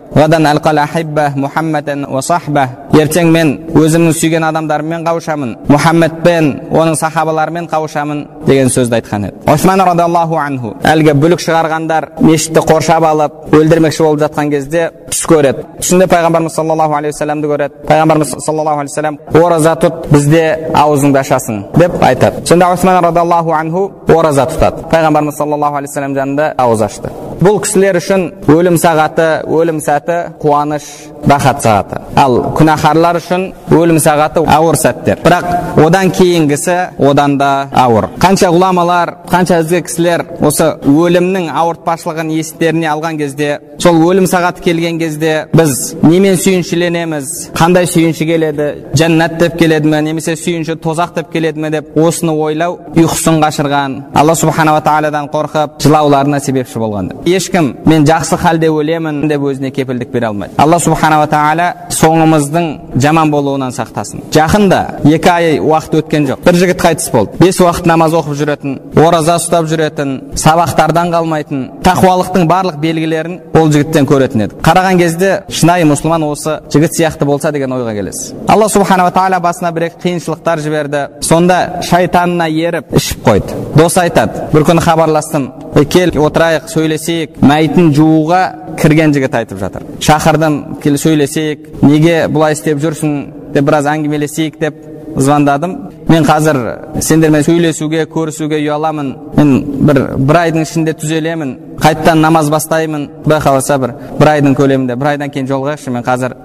ертең 2.91 3.29
мен 3.31 3.51
өзімнің 3.77 4.13
сүйген 4.19 4.43
адамдарыммен 4.43 5.05
қауышамын 5.05 5.51
мұхаммедпен 5.71 6.47
оның 6.75 6.97
сахабаларымен 6.99 7.69
қауышамын 7.71 8.23
деген 8.45 8.67
сөзді 8.73 8.97
айтқан 8.99 9.27
еді 9.29 9.51
осман 9.53 9.79
радиаллаху 9.87 10.35
анху 10.41 10.73
әлгі 10.83 11.15
бүлік 11.21 11.39
шығарғандар 11.45 12.09
мешітті 12.19 12.65
қоршап 12.67 13.05
алып 13.07 13.55
өлтірмекші 13.55 14.03
болып 14.03 14.25
жатқан 14.25 14.51
кезде 14.51 14.89
түс 15.07 15.23
көреді 15.29 15.63
түсінде 15.79 16.07
пайғамбарымыз 16.11 16.55
саллаллаху 16.59 16.97
алейхи 16.99 17.15
вассаламды 17.15 17.47
көреді 17.47 17.87
пайғамбарымыз 17.87 18.35
саллаллаху 18.45 18.83
алейхи 18.83 18.91
вассалам 18.91 19.19
ораза 19.45 19.75
тұт 19.79 20.07
бізде 20.11 20.43
аузыңды 20.73 21.21
ашасың 21.23 21.63
деп 21.77 21.95
айтады 22.03 22.45
сонда 22.45 22.71
осман 22.73 22.99
радиаллаху 23.05 23.55
анху 23.55 23.85
ораза 24.07 24.47
тұтады 24.51 24.87
пайғамбарымыз 24.91 25.37
саллаллаху 25.41 25.81
алейхи 25.81 25.91
вассалам 25.91 26.17
жанында 26.17 26.53
ауыз 26.61 26.81
ашты 26.85 27.09
бұл 27.41 27.57
кісілер 27.63 27.97
үшін 27.97 28.27
өлім 28.51 28.77
сағаты 28.81 29.27
өлім 29.49 29.79
сәті 29.81 30.17
қуаныш 30.41 30.85
рахат 31.25 31.63
сағаты. 31.63 32.01
Ал 32.17 32.37
күнәһарлар 32.57 33.17
үшін 33.21 33.47
өлім 33.73 33.97
сағаты 34.01 34.43
ауыр 34.45 34.77
сәттер. 34.77 35.21
Бірақ 35.25 35.81
одан 35.85 36.11
кейінгісі 36.13 36.77
одан 36.99 37.37
да 37.41 37.51
ауыр. 37.71 38.11
Қанша 38.21 38.51
ғұламалар 38.53 39.15
қанша 39.31 39.61
ізгі 39.63 39.81
кісілер 39.87 40.25
осы 40.41 40.71
өлімнің 40.85 41.49
ауыртпашылығын 41.61 42.31
естеріне 42.37 42.89
алған 42.93 43.17
кезде 43.21 43.59
сол 43.81 43.97
өлім 44.05 44.27
сағаты 44.29 44.61
келген 44.61 44.99
кезде 45.01 45.31
біз 45.55 45.95
немен 46.03 46.35
сүйіншіленеміз 46.41 47.29
қандай 47.57 47.87
сүйінші 47.89 48.27
келеді 48.29 48.67
жәннат 48.97 49.37
деп 49.41 49.57
келеді 49.57 49.89
ме 49.89 50.01
немесе 50.05 50.35
сүйінші 50.37 50.75
тозақ 50.83 51.15
деп 51.15 51.31
келеді 51.33 51.63
ме 51.63 51.71
деп 51.73 51.97
осыны 51.97 52.35
ойлау 52.35 52.77
ұйқысын 52.93 53.41
қашырған 53.41 53.97
алла 54.21 54.35
субханала 54.37 54.83
тағаладан 54.85 55.31
қорқып 55.33 55.79
жылауларына 55.81 56.39
себепші 56.45 56.81
болған 56.83 57.09
ешкім 57.35 57.71
мен 57.85 58.05
жақсы 58.07 58.37
халде 58.41 58.69
өлемін 58.71 59.27
деп 59.29 59.45
өзіне 59.49 59.71
кепілдік 59.75 60.11
бере 60.11 60.27
алмайды 60.31 60.55
алла 60.61 60.79
субханала 60.79 61.27
тағала 61.31 61.67
соңымыздың 61.95 62.67
жаман 63.01 63.31
болуынан 63.31 63.73
сақтасын 63.75 64.25
жақында 64.35 64.79
екі 65.11 65.31
ай 65.31 65.59
уақыт 65.59 65.97
өткен 66.01 66.27
жоқ 66.29 66.43
бір 66.45 66.59
жігіт 66.61 66.81
қайтыс 66.81 67.11
болды 67.13 67.39
бес 67.41 67.59
уақыт 67.61 67.87
намаз 67.89 68.15
оқып 68.17 68.37
жүретін 68.41 68.77
ораза 69.05 69.37
ұстап 69.39 69.69
жүретін 69.71 70.13
сабақтардан 70.39 71.11
қалмайтын 71.13 71.63
тақуалықтың 71.85 72.47
барлық 72.49 72.79
белгілерін 72.81 73.39
ол 73.57 73.71
жігіттен 73.71 74.09
көретін 74.09 74.45
еді 74.47 74.59
қараған 74.65 74.99
кезде 75.01 75.31
шынайы 75.49 75.87
мұсылман 75.91 76.25
осы 76.27 76.59
жігіт 76.73 76.97
сияқты 76.97 77.25
болса 77.29 77.51
деген 77.51 77.73
ойға 77.75 77.95
келесіз 77.97 78.33
алла 78.47 78.69
субханала 78.69 79.13
тағала 79.15 79.41
басына 79.43 79.71
бір 79.75 79.89
екі 79.89 80.01
қиыншылықтар 80.07 80.63
жіберді 80.65 81.05
сонда 81.25 81.81
шайтанына 81.87 82.49
еріп 82.49 82.95
ішіп 82.97 83.25
қойды 83.27 83.59
дос 83.77 83.97
айтады 84.01 84.47
бір 84.53 84.65
күні 84.71 84.83
хабарластым 84.83 85.51
кел 85.91 86.11
отырайық 86.25 86.67
сөйлесейік 86.71 87.20
мәйітін 87.41 87.91
жууға 87.97 88.41
кірген 88.81 89.13
жігіт 89.15 89.35
айтып 89.41 89.59
жатыр 89.61 89.85
шақырдым 90.03 90.61
кел 90.83 90.97
сөйлесейік 91.01 91.67
неге 91.83 92.15
бұлай 92.31 92.55
істеп 92.57 92.81
жүрсің 92.83 93.17
деп 93.53 93.67
біраз 93.67 93.89
әңгімелесейік 93.91 94.59
деп 94.61 94.79
звондадым 95.17 95.75
мен 96.07 96.25
қазір 96.25 96.59
сендермен 97.03 97.43
сөйлесуге 97.43 98.05
көрісуге 98.11 98.61
ұяламын 98.61 99.11
мен 99.37 99.51
бір 99.87 99.99
бір 100.17 100.39
айдың 100.45 100.65
ішінде 100.65 100.95
түзелемін 101.01 101.53
қайтадан 101.81 102.23
намаз 102.23 102.49
бастаймын 102.53 103.07
құдай 103.25 103.41
қаласа 103.43 103.77
бір 103.81 103.95
бір 104.19 104.33
айдың 104.35 104.55
көлемінде 104.59 104.95
бір 104.95 105.13
айдан 105.13 105.33
кейін 105.33 105.49
жолығайықшы 105.51 105.95
мен 105.95 106.05
қазір 106.07 106.35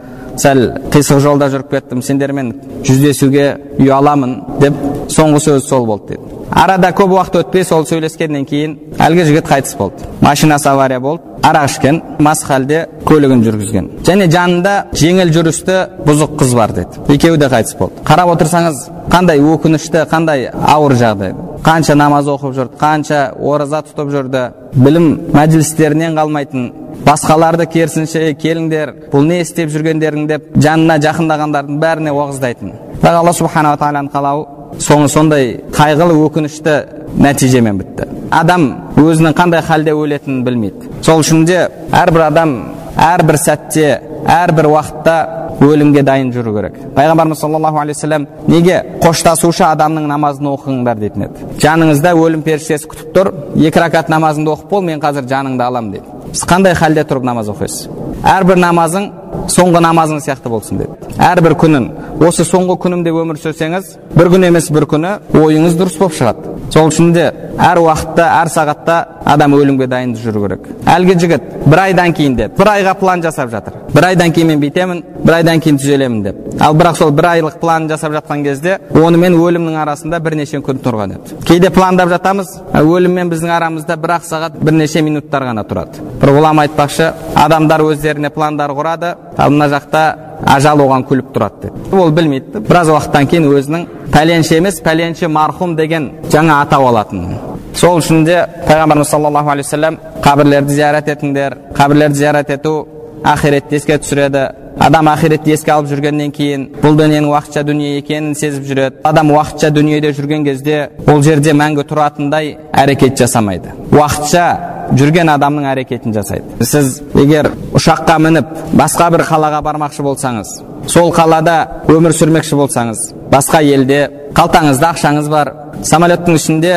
сәл 0.42 0.62
қисық 0.92 1.22
жолда 1.24 1.50
жүріп 1.52 1.70
кеттім 1.70 2.02
сендермен 2.02 2.52
жүздесуге 2.86 3.46
ұяламын 3.80 4.38
деп 4.60 4.80
соңғы 5.12 5.44
сөз 5.46 5.68
сол 5.68 5.86
болды 5.86 6.16
деді 6.16 6.25
арада 6.56 6.88
көп 6.96 7.12
уақыт 7.12 7.34
өтпей 7.42 7.64
сол 7.68 7.84
сөйлескеннен 7.84 8.46
кейін 8.48 8.76
әлгі 9.02 9.26
жігіт 9.28 9.48
қайтыс 9.50 9.76
болды 9.76 10.06
машинасы 10.24 10.70
авария 10.70 11.00
болды 11.00 11.36
арақ 11.44 11.68
ішкен 11.68 12.00
мас 12.18 12.44
халде 12.48 12.86
көлігін 13.04 13.42
жүргізген 13.44 13.90
және 14.08 14.30
жанында 14.32 14.72
жеңіл 14.96 15.34
жүрісті 15.36 15.76
бұзық 16.06 16.38
қыз 16.40 16.54
бар 16.56 16.72
деді 16.78 17.04
екеуі 17.12 17.36
де 17.42 17.50
қайтыс 17.52 17.76
болды 17.76 18.00
қарап 18.08 18.32
отырсаңыз 18.36 18.86
қандай 19.12 19.44
өкінішті 19.52 20.06
қандай 20.08 20.48
ауыр 20.54 20.96
жағдай 20.96 21.36
қанша 21.66 21.94
намаз 22.00 22.32
оқып 22.32 22.56
жүрді 22.56 22.80
қанша 22.80 23.20
ораза 23.36 23.82
тұтып 23.90 24.16
жүрді 24.16 24.48
білім 24.80 25.12
мәжілістерінен 25.36 26.16
қалмайтын 26.16 26.68
басқаларды 27.04 27.68
керісінше 27.68 28.32
келіңдер 28.40 28.94
бұл 29.12 29.28
не 29.28 29.42
істеп 29.44 29.70
жүргендерің 29.74 30.28
деп 30.30 30.52
жанына 30.56 30.98
жақындағандардың 31.04 31.80
бәріне 31.82 32.14
уағыздайтын 32.16 32.76
бірақ 33.02 33.20
алла 33.20 33.34
субханала 33.36 33.80
тағаланың 33.82 34.12
қалауы 34.14 34.55
соңы 34.82 35.08
сондай 35.08 35.56
қайғылы 35.74 36.16
өкінішті 36.26 36.74
нәтижемен 37.22 37.78
бітті. 37.80 38.08
Адам 38.30 38.66
өзінің 39.00 39.36
қандай 39.36 39.62
халде 39.64 39.94
өлетінін 39.96 40.44
білмейді. 40.44 40.90
Сол 41.06 41.22
үшін 41.22 41.44
де 41.48 41.66
әрбір 41.92 42.26
адам 42.28 42.54
әрбір 42.96 43.38
сәтте 43.40 43.88
әрбір 44.26 44.70
уақытта 44.72 45.16
өлімге 45.64 46.02
дайын 46.04 46.32
жүру 46.34 46.52
керек. 46.56 46.76
Пайғамбарымыз 46.96 47.40
саллаллаху 47.40 47.80
алейхи 47.80 48.00
вассалам 48.00 48.26
неге 48.48 48.82
қоштасушы 49.02 49.64
адамның 49.64 50.06
намазын 50.10 50.50
оқыңдар? 50.52 50.98
дейтін 51.00 51.28
еді. 51.28 51.46
Жаныңызда 51.62 52.12
өлім 52.16 52.42
періштесі 52.44 52.88
күтіп 52.90 53.14
тұр 53.16 53.32
екі 53.56 53.80
ракат 53.80 54.10
намазыңды 54.12 54.52
оқып 54.52 54.70
бол 54.70 54.82
мен 54.82 55.00
қазір 55.00 55.28
жаныңды 55.30 55.64
аламын 55.64 55.92
дейді. 55.96 56.04
Сіз 56.32 56.44
қандай 56.44 56.74
халде 56.74 57.04
тұрып 57.08 57.24
намаз 57.24 57.48
оқисыз? 57.48 57.88
Әрбір 58.24 58.60
намазың 58.62 59.10
соңғы 59.52 59.80
намазың 59.82 60.20
сияқты 60.24 60.50
болсын 60.50 60.80
деді. 60.80 61.14
Әрбір 61.22 61.56
күнін 61.60 61.88
осы 62.24 62.46
соңғы 62.48 62.78
күнімде 62.82 63.12
өмір 63.12 63.38
сүрсеңіз 63.42 63.96
бір 64.16 64.30
күн 64.32 64.48
емес 64.48 64.70
бір 64.72 64.86
күні 64.90 65.12
ойыңыз 65.36 65.76
дұрыс 65.78 65.98
болып 66.00 66.16
шығады. 66.18 66.54
Сол 66.72 66.90
үшін 66.90 67.12
де 67.14 67.26
әр 67.62 67.78
уақытта 67.84 68.26
әр 68.40 68.50
сағатта 68.50 68.96
адам 69.24 69.54
өлімге 69.54 69.86
дайын 69.86 70.16
жүру 70.18 70.42
керек. 70.46 70.66
Әлгі 70.86 71.18
жігіт 71.22 71.44
бір 71.66 71.82
айдан 71.84 72.14
кейін 72.16 72.36
деп 72.36 72.58
бір 72.58 72.72
айға 72.72 72.94
план 72.98 73.22
жасап 73.22 73.50
жатыр. 73.52 73.76
Бір 73.94 74.08
айдан 74.10 74.32
кейін 74.34 74.50
мен 74.50 74.60
бүйтемін 74.64 75.02
бір 75.22 75.38
айдан 75.38 75.60
кейін 75.62 75.78
түзелемін 75.78 76.22
деп. 76.24 76.42
Ал 76.60 76.74
бірақ 76.74 76.98
сол 76.98 77.12
бір 77.14 77.30
айлық 77.30 77.58
план 77.60 77.88
жасап 77.88 78.12
жатқан 78.16 78.42
кезде 78.44 78.78
онымен 78.94 79.36
өлімнің 79.38 79.78
арасында 79.82 80.20
бірнеше 80.20 80.60
күн 80.64 80.80
тұрған 80.84 81.16
еді. 81.16 81.38
Кейде 81.46 81.70
пландап 81.70 82.10
жатамыз 82.10 82.52
өлім 82.82 83.14
мен 83.20 83.30
біздің 83.30 83.52
арамызда 83.56 83.96
бір 83.96 84.16
ақ 84.18 84.26
сағат 84.28 84.58
бірнеше 84.60 85.02
минуттар 85.02 85.46
ғана 85.50 85.64
тұрады. 85.68 86.02
Бір 86.20 86.34
ғұлама 86.38 86.66
айтпақшы 86.66 87.12
адамдар 87.36 87.84
өздеріне 88.06 88.30
пландар 88.30 88.70
құрады. 88.70 89.14
Ал 89.36 89.50
мына 89.50 89.68
жақта 89.70 90.02
ажал 90.46 90.80
оған 90.80 91.04
күліп 91.08 91.32
тұрады 91.34 91.66
деп. 91.66 91.94
Ол 91.94 92.10
білмейді. 92.10 92.60
Біраз 92.60 92.90
уақыттан 92.92 93.26
кейін 93.30 93.48
өзінің 93.50 93.86
пәленше 94.14 94.58
емес 94.60 94.80
пәленше 94.84 95.28
марқұм 95.28 95.74
деген 95.76 96.10
жаңа 96.30 96.60
атау 96.62 96.86
алатын. 96.90 97.38
Сол 97.74 97.98
үшін 98.00 98.24
де 98.24 98.44
пайғамбарымыз 98.68 99.10
саллаллаху 99.10 99.50
алейхи 99.50 99.66
вассалам 99.66 99.98
қабірлерді 100.22 100.72
зиярат 100.72 101.08
етіңдер 101.08 101.58
қабірлерді 101.76 102.16
зиярат 102.22 102.50
ету 102.50 102.76
ақиретті 103.24 103.76
еске 103.76 103.98
түсіреді. 103.98 104.46
Адам 104.78 105.08
ақиретті 105.08 105.54
еске 105.56 105.72
алып 105.72 105.90
жүргеннен 105.90 106.30
кейін 106.36 106.68
бұл 106.82 106.96
дүниенің 107.00 107.30
уақытша 107.32 107.64
дүние 107.64 107.98
екенін 107.98 108.34
сезіп 108.36 108.64
жүреді. 108.68 109.00
Адам 109.04 109.32
уақытша 109.32 109.70
дүниеде 109.72 110.12
жүрген 110.12 110.44
кезде 110.44 110.90
ол 111.08 111.22
жерде 111.24 111.56
мәңгі 111.56 111.86
тұратындай 111.88 112.56
әрекет 112.72 113.16
жасамайды. 113.18 113.72
Уақытша 113.90 114.75
жүрген 114.94 115.30
адамның 115.34 115.66
әрекетін 115.72 116.14
жасайды. 116.14 116.64
Сіз 116.64 117.00
егер 117.18 117.50
ұшаққа 117.76 118.18
мініп 118.22 118.52
басқа 118.78 119.10
бір 119.14 119.26
қалаға 119.28 119.62
бармақшы 119.66 120.04
болсаңыз 120.06 120.52
сол 120.90 121.12
қалада 121.14 121.56
өмір 121.90 122.14
сүрмекші 122.14 122.58
болсаңыз 122.60 123.08
басқа 123.32 123.62
елде 123.64 124.00
қалтаңызда 124.36 124.92
ақшаңыз 124.94 125.30
бар. 125.32 125.52
Самолеттің 125.86 126.38
ішінде 126.38 126.72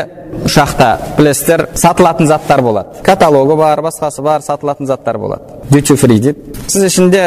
ұшақта 0.46 0.90
білесіздер 1.18 1.68
сатылатын 1.76 2.28
заттар 2.28 2.62
болады. 2.62 3.00
Каталогы 3.04 3.56
бар 3.56 3.82
басқасы 3.82 4.22
бар 4.22 4.42
сатылатын 4.42 4.88
заттар 4.88 5.18
болады. 5.18 5.60
Дьюти 5.70 5.96
фри 5.96 6.20
дейді 6.20 6.36
сіз 6.68 6.86
ішінде 6.90 7.24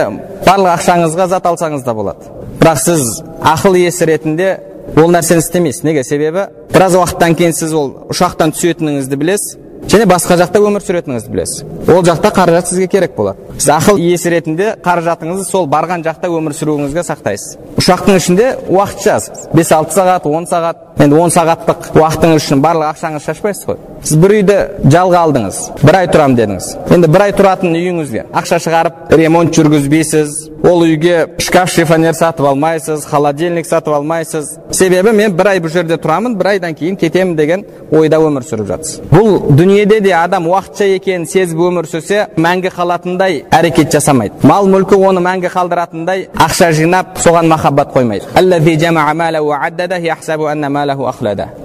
барлық 0.47 0.77
ақшаңызға 0.77 1.29
зат 1.29 1.47
алсаңыз 1.47 1.85
да 1.87 1.95
болады. 1.95 2.29
Бірақ 2.61 2.79
сіз 2.83 3.23
ақыл 3.41 3.79
иесі 3.79 4.07
ретінде 4.07 4.51
ол 4.97 5.11
нәрсені 5.11 5.41
істемейсіз. 5.43 5.85
Неге? 5.85 6.05
Себебі 6.05 6.47
біраз 6.73 6.95
уақыттан 6.99 7.35
кейін 7.39 7.57
сіз 7.57 7.73
ол 7.75 7.91
ұшақтан 8.13 8.55
түсетініңізді 8.55 9.17
білесіз. 9.17 9.57
Және 9.91 10.07
басқа 10.09 10.39
жақта 10.41 10.63
өмір 10.63 10.85
сүретініңізді 10.87 11.33
білесіз. 11.33 11.65
Ол 11.89 12.05
жақта 12.07 12.31
қаражат 12.35 12.71
сізге 12.71 12.89
керек 12.93 13.17
болады 13.17 13.52
ақыл 13.59 13.99
иесі 14.01 14.31
ретінде 14.33 14.73
қаражатыңызды 14.83 15.45
сол 15.47 15.69
барған 15.71 16.03
жақта 16.07 16.31
өмір 16.33 16.55
сүруіңізге 16.57 17.05
сақтайсыз. 17.07 17.59
Ұшақтың 17.79 18.19
ішінде 18.19 18.49
уақытша 18.69 19.19
бес 19.55 19.73
алты 19.73 19.95
сағат 19.97 20.27
он 20.27 20.47
сағат. 20.47 20.89
Енді 21.03 21.17
он 21.19 21.33
сағаттық 21.33 21.97
уақытыңыз 21.97 22.43
үшін 22.43 22.61
барлық 22.63 22.93
ақшаңызды 22.93 23.25
шашпайсыз 23.25 23.67
ғой. 23.67 23.79
Сіз 24.05 24.19
бір 24.23 24.35
үйді 24.37 24.57
жалға 24.93 25.23
алдыңыз 25.27 25.61
бір 25.83 25.97
ай 25.99 26.09
тұрамын 26.13 26.37
дедіңіз. 26.37 26.69
Енді 26.95 27.09
бір 27.11 27.25
ай 27.25 27.33
тұратын 27.39 27.77
үйіңізге 27.79 28.25
ақша 28.39 28.59
шығарып 28.63 29.15
ремонт 29.17 29.57
жүргізбейсіз 29.57 30.37
ол 30.69 30.85
үйге 30.85 31.17
шкаф 31.43 31.73
шифонер 31.73 32.15
сатып 32.15 32.47
алмайсыз 32.53 33.07
холодильник 33.09 33.67
сатып 33.67 33.97
алмайсыз. 33.97 34.59
Себебі 34.71 35.15
мен 35.17 35.35
бір 35.35 35.55
ай 35.55 35.63
бұл 35.63 35.73
жерде 35.73 35.97
тұрамын 35.97 36.37
бір 36.39 36.53
айдан 36.53 36.77
кейін 36.79 36.99
кетемін 37.01 37.35
деген 37.37 37.65
ойда 37.91 38.21
өмір 38.23 38.47
сүріп 38.47 38.69
жатсыз. 38.71 39.01
Бұл 39.11 39.41
дүниеде 39.57 40.01
де 40.05 40.15
адам 40.19 40.47
уақытша 40.53 40.93
екенін 40.99 41.27
сезіп 41.27 41.65
өмір 41.67 41.89
сүрсе 41.91 42.29
мәңгі 42.37 42.75
қалатындай 42.77 43.42
әрекет 43.51 43.93
жасамайды. 43.93 44.35
Мал 44.43 44.69
мүлкі 44.69 44.99
оны 45.09 45.21
мәңгі 45.25 45.51
қалдыратындай 45.53 46.29
ақша 46.35 46.73
жинап 46.73 47.19
соған 47.19 47.49
махаббат 47.49 47.93
қоймайды. 47.95 48.25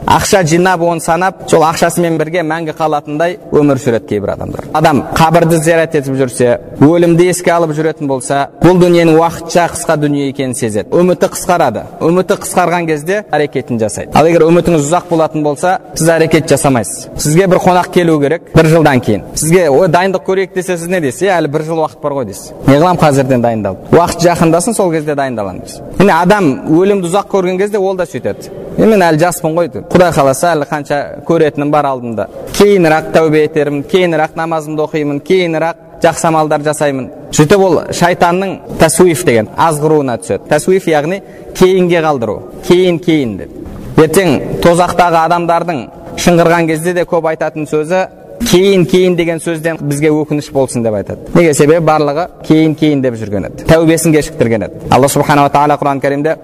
Ақша 0.07 0.43
жинап 0.47 0.81
оны 0.81 1.01
санап 1.01 1.49
сол 1.51 1.63
ақшасымен 1.67 2.17
бірге 2.17 2.41
мәңгі 2.47 2.73
қалатындай 2.77 3.37
өмір 3.51 3.79
сүреді 3.81 4.07
кейбір 4.07 4.31
адамдар. 4.37 4.67
Адам 4.73 5.01
қабірді 5.17 5.59
зиярат 5.59 5.95
етіп 5.99 6.15
жүрсе 6.15 6.53
өлімді 6.79 7.27
еске 7.27 7.51
алып 7.51 7.73
жүретін 7.75 8.07
болса 8.07 8.47
бұл 8.61 8.79
дүниенің 8.79 9.19
уақытша 9.19 9.65
қысқа 9.73 9.97
дүние 9.99 10.29
екенін 10.31 10.55
сезеді. 10.55 10.89
Үміті 10.95 11.27
қысқарады. 11.33 11.83
Үміті 11.99 12.37
қысқарған 12.39 12.87
кезде 12.87 13.23
әрекетін 13.31 13.81
жасайды. 13.81 14.13
Ал 14.15 14.29
егер 14.29 14.47
үмітіңіз 14.47 14.87
ұзақ 14.87 15.09
болатын 15.11 15.43
болса 15.43 15.77
сіз 15.95 16.13
әрекет 16.15 16.47
жасамайсыз. 16.47 17.09
Сізге 17.17 17.49
бір 17.51 17.59
қонақ 17.65 17.91
келу 17.91 18.19
керек 18.21 18.53
бір 18.55 18.71
жылдан 18.71 19.03
кейін. 19.03 19.25
Сізге 19.35 19.67
ой 19.69 19.91
дайындық 19.91 20.23
көрейік 20.23 20.55
десе 20.55 20.77
сіз 20.77 20.87
не 20.87 21.01
дейсіз 21.03 21.33
әлі 21.35 21.51
бір 21.51 21.65
жыл 21.67 21.83
уақыт 21.83 21.99
бар 22.03 22.15
ғой 22.21 22.29
дейсіз 22.31 22.53
не 22.67 22.77
қыламын 22.77 23.01
қазірден 23.01 23.43
дайындалып 23.43 23.91
уақыт 23.97 24.23
жақындасын 24.27 24.77
сол 24.77 24.91
кезде 24.91 25.15
дайындаламын 25.15 25.61
дейсіз 25.65 26.13
адам 26.13 26.49
өлімді 26.71 27.09
ұзақ 27.11 27.29
көрген 27.33 27.59
кезде 27.59 27.77
ол 27.77 27.95
да 27.97 28.05
сөйтеді. 28.05 28.66
Мен 28.77 29.01
әлі 29.01 29.19
жаспын 29.21 29.55
ғой 29.57 29.69
құдай 29.73 30.11
қаласа 30.13 30.51
әлі 30.53 30.67
қанша 30.69 30.99
көретінім 31.27 31.71
бар 31.73 31.87
алдымда 31.89 32.27
кейінірек 32.57 33.09
тәубе 33.15 33.43
етермін 33.47 33.83
кейінірек 33.89 34.35
намазымды 34.37 34.83
оқимын 34.85 35.21
кейінірек 35.25 35.81
жақсы 36.03 36.27
амалдар 36.29 36.61
жасаймын 36.65 37.09
сөйтіп 37.33 37.63
ол 37.65 37.79
шайтанның 37.97 38.53
тәсуиф 38.81 39.23
деген 39.25 39.49
азғыруына 39.67 40.19
түседі 40.21 40.49
тәсуиф 40.51 40.87
яғни 40.91 41.21
кейінге 41.57 42.03
қалдыру 42.05 42.37
кейін 42.67 42.99
кейін 43.01 43.33
деп 43.41 44.03
ертең 44.05 44.61
тозақтағы 44.61 45.23
адамдардың 45.25 45.81
шыңғырған 46.21 46.69
кезде 46.69 46.93
де 46.93 47.07
көп 47.09 47.31
айтатын 47.31 47.65
сөзі 47.69 48.05
кейін 48.45 48.85
кейін 48.85 49.15
деген 49.17 49.39
сөзден 49.41 49.77
бізге 49.81 50.09
өкініш 50.13 50.51
болсын 50.53 50.83
деп 50.85 50.93
айтады 50.99 51.17
неге 51.35 51.53
себебі 51.57 51.85
барлығы 51.87 52.27
кейін 52.47 52.75
кейін 52.77 53.01
деп 53.01 53.15
жүрген 53.19 53.47
еді 53.49 53.65
тәубесін 53.69 54.13
кешіктірген 54.13 54.63
еді 54.67 54.73
алла 54.93 55.09
субханала 55.09 55.49
тағала 55.53 55.77
құран 55.81 56.01
кәрімде 56.03 56.35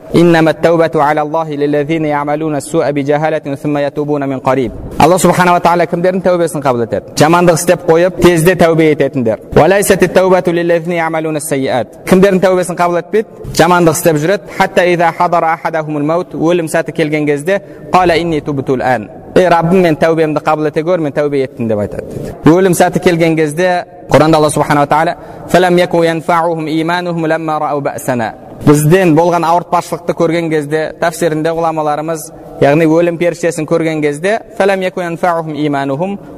алла 5.00 5.18
субханала 5.20 5.60
тағала 5.64 5.86
кімдердің 5.92 6.22
тәубесін 6.28 6.62
қабыл 6.66 6.86
етеді 6.88 7.06
жамандық 7.20 7.56
істеп 7.60 7.86
қойып 7.90 8.22
тезде 8.22 8.56
тәубе 8.56 8.92
ететіндер 8.94 9.38
кімдердің 12.10 12.40
тәубесін 12.46 12.76
қабыл 12.80 12.98
етпейді 13.02 13.28
жамандық 13.58 13.96
істеп 14.00 14.16
жүреді 14.24 14.44
өлім 16.34 16.68
сәті 16.72 16.92
келген 16.96 17.26
кезде 17.28 17.62
ей 19.36 19.48
раббым 19.50 19.82
мен 19.82 19.96
тәубемді 19.96 20.40
қабыл 20.46 20.68
ете 20.70 20.84
көр 20.84 21.00
мен 21.02 21.13
тәубе 21.13 21.44
еттім 21.44 21.68
деп 21.68 21.80
айтады 21.80 22.06
дейді 22.13 22.54
өлім 22.54 22.74
сәті 22.78 23.00
келген 23.04 23.36
кезде 23.36 23.86
құранда 24.12 24.36
алла 24.38 24.50
субханала 24.50 24.88
тағала 24.88 25.16
бізден 28.63 29.12
болған 29.18 29.44
ауыртпашылықты 29.44 30.13
көрген 30.16 30.50
кезде 30.52 30.84
тәфсирінде 31.02 31.52
ғұламаларымыз 31.58 32.22
яғни 32.63 32.86
өлім 32.88 33.18
періштесін 33.20 33.68
көрген 33.68 34.00
кезде 34.04 34.38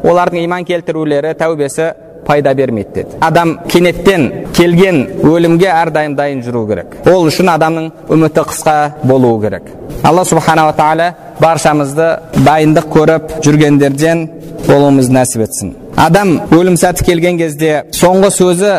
олардың 0.06 0.42
иман 0.46 0.66
келтірулері 0.66 1.36
тәубесі 1.38 1.91
пайда 2.26 2.54
бермейді 2.58 2.93
деді 2.96 3.19
адам 3.22 3.60
кенеттен 3.69 4.48
келген 4.58 5.04
өлімге 5.22 5.69
әрдайым 5.69 6.15
дайын 6.17 6.41
жүру 6.46 6.65
керек 6.72 6.96
ол 7.12 7.28
үшін 7.30 7.52
адамның 7.54 7.91
үміті 8.15 8.46
қысқа 8.50 8.76
болуы 9.04 9.41
керек 9.43 9.69
алла 10.04 10.26
субханала 10.26 10.74
тағала 10.74 11.12
баршамызды 11.41 12.10
дайындық 12.45 12.88
көріп 12.95 13.34
жүргендерден 13.45 14.28
болуымызды 14.67 15.15
нәсіп 15.15 15.43
етсін 15.45 15.74
адам 16.00 16.36
өлім 16.56 16.78
сәті 16.80 17.06
келген 17.10 17.39
кезде 17.41 17.84
соңғы 17.95 18.32
сөзі 18.36 18.71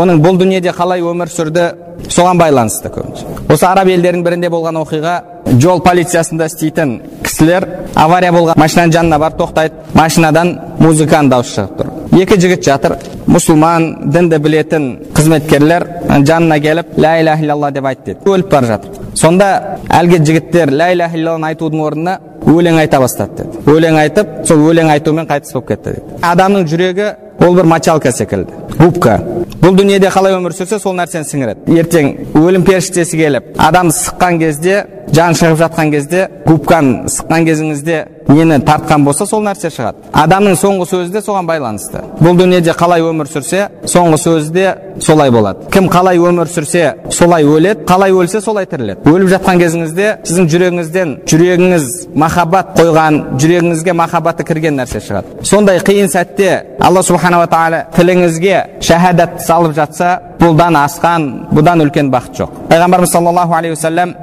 оның 0.00 0.20
бұл 0.24 0.38
дүниеде 0.40 0.74
қалай 0.76 1.02
өмір 1.06 1.30
сүрді 1.32 1.66
соған 2.10 2.40
байланысты 2.40 2.90
көбінше 2.94 3.26
осы 3.52 3.66
араб 3.68 3.90
елдерінің 3.94 4.26
бірінде 4.26 4.50
болған 4.52 4.80
оқиға 4.82 5.16
жол 5.62 5.82
полициясында 5.84 6.50
істейтін 6.50 6.98
кісілер 7.26 7.66
авария 7.94 8.32
болған 8.34 8.60
машинаның 8.60 8.94
жанына 8.98 9.18
барып 9.24 9.40
тоқтайды 9.40 9.98
машинадан 9.98 10.54
музыканың 10.80 11.32
дауысы 11.34 11.56
шығып 11.58 11.80
тұр 11.80 11.99
екі 12.10 12.36
жігіт 12.42 12.64
жатыр 12.66 12.96
мұсылман 13.30 14.10
дінді 14.10 14.38
білетін 14.42 14.86
қызметкерлер 15.14 15.86
жанына 16.26 16.58
келіп 16.62 16.96
ля 16.98 17.12
иляха 17.20 17.44
иллалла 17.44 17.70
деп 17.70 17.86
айт 17.86 18.02
деді 18.04 18.26
өліп 18.26 18.50
бара 18.50 18.66
жатыр 18.72 19.14
сонда 19.14 19.50
әлгі 19.86 20.18
жігіттер 20.26 20.72
ля 20.74 20.90
иляха 20.92 21.18
иллалланы 21.18 21.52
айтудың 21.52 21.84
орнына 21.86 22.16
өлең 22.50 22.80
айта 22.82 22.98
бастады 23.00 23.44
деді 23.44 23.62
өлең 23.76 24.00
айтып 24.02 24.32
сол 24.48 24.66
өлең 24.72 24.90
айтумен 24.96 25.30
қайтыс 25.30 25.54
болып 25.54 25.68
кетті 25.70 25.94
деді 26.00 26.20
адамның 26.32 26.66
жүрегі 26.72 27.12
ол 27.46 27.54
бір 27.56 27.70
мочалка 27.70 28.12
секілді 28.12 28.58
губка 28.80 29.20
бұл 29.62 29.76
дүниеде 29.78 30.10
қалай 30.10 30.34
өмір 30.34 30.56
сүрсе 30.56 30.80
сол 30.82 30.96
нәрсені 30.98 31.28
сіңіреді 31.28 31.78
ертең 31.78 32.10
өлім 32.40 32.66
періштесі 32.66 33.20
келіп 33.20 33.54
адамды 33.60 33.94
сыққан 33.96 34.38
кезде 34.42 34.82
жан 35.14 35.36
шығып 35.38 35.60
жатқан 35.62 35.92
кезде 35.94 36.26
губканы 36.46 37.10
сыққан 37.12 37.46
кезіңізде 37.48 37.98
нені 38.30 38.58
тартқан 38.64 39.04
болса 39.04 39.26
сол 39.26 39.42
нәрсе 39.44 39.70
шығады. 39.74 40.10
Адамның 40.14 40.56
соңғы 40.60 40.86
сөзі 40.90 41.12
де 41.14 41.22
соған 41.24 41.48
байланысты. 41.48 42.02
Бұл 42.20 42.38
дүниеде 42.38 42.74
қалай 42.78 43.02
өмір 43.04 43.28
сүрсе 43.30 43.66
соңғы 43.84 44.18
сөзі 44.24 44.52
де 44.54 44.66
солай 45.00 45.30
болады. 45.30 45.70
Кім 45.72 45.88
қалай 45.90 46.18
өмір 46.18 46.48
сүрсе 46.50 46.94
солай 47.10 47.44
өледі 47.44 47.84
қалай 47.88 48.12
өлсе 48.12 48.40
солай 48.40 48.66
тіріледі. 48.66 49.00
Өліп 49.08 49.28
жатқан 49.34 49.60
кезіңізде 49.60 50.08
сіздің 50.28 50.48
жүрегіңізден 50.52 51.14
жүрегіңіз 51.30 51.84
махаббат 52.14 52.74
қойған 52.78 53.20
жүрегіңізге 53.40 53.92
махаббаты 53.96 54.44
кірген 54.44 54.76
нәрсе 54.80 55.00
шығады. 55.04 55.44
Сондай 55.44 55.80
қиын 55.84 56.08
сәтте 56.12 56.50
алла 56.80 57.02
субханала 57.02 57.46
тағала 57.50 57.84
тіліңізге 57.96 58.80
шахадат 58.80 59.40
салып 59.46 59.74
жатса 59.76 60.18
бұдан 60.40 60.76
асқан 60.84 61.28
бұдан 61.52 61.84
үлкен 61.84 62.10
бақыт 62.12 62.40
жоқ. 62.40 62.50
Пайғамбарымыз 62.70 63.12
саллаллаху 63.12 63.54
алейхи 63.54 63.76
уассалам 63.76 64.14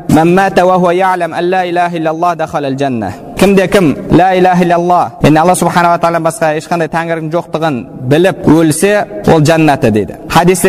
кімде 3.38 3.68
кім 3.68 3.96
ля 4.12 4.34
иляха 4.38 4.64
иллалла 4.64 5.12
яғни 5.22 5.40
алла 5.40 5.56
субханала 5.56 6.00
тағаладан 6.02 6.26
басқа 6.26 6.50
ешқандай 6.58 6.90
тәңірдің 6.90 7.30
жоқтығын 7.36 7.78
біліп 8.10 8.48
өлсе 8.50 8.94
ол 9.28 9.44
жәннаты 9.46 9.92
дейді. 9.92 10.18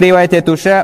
Риуаят 0.00 0.34
етуші 0.38 0.74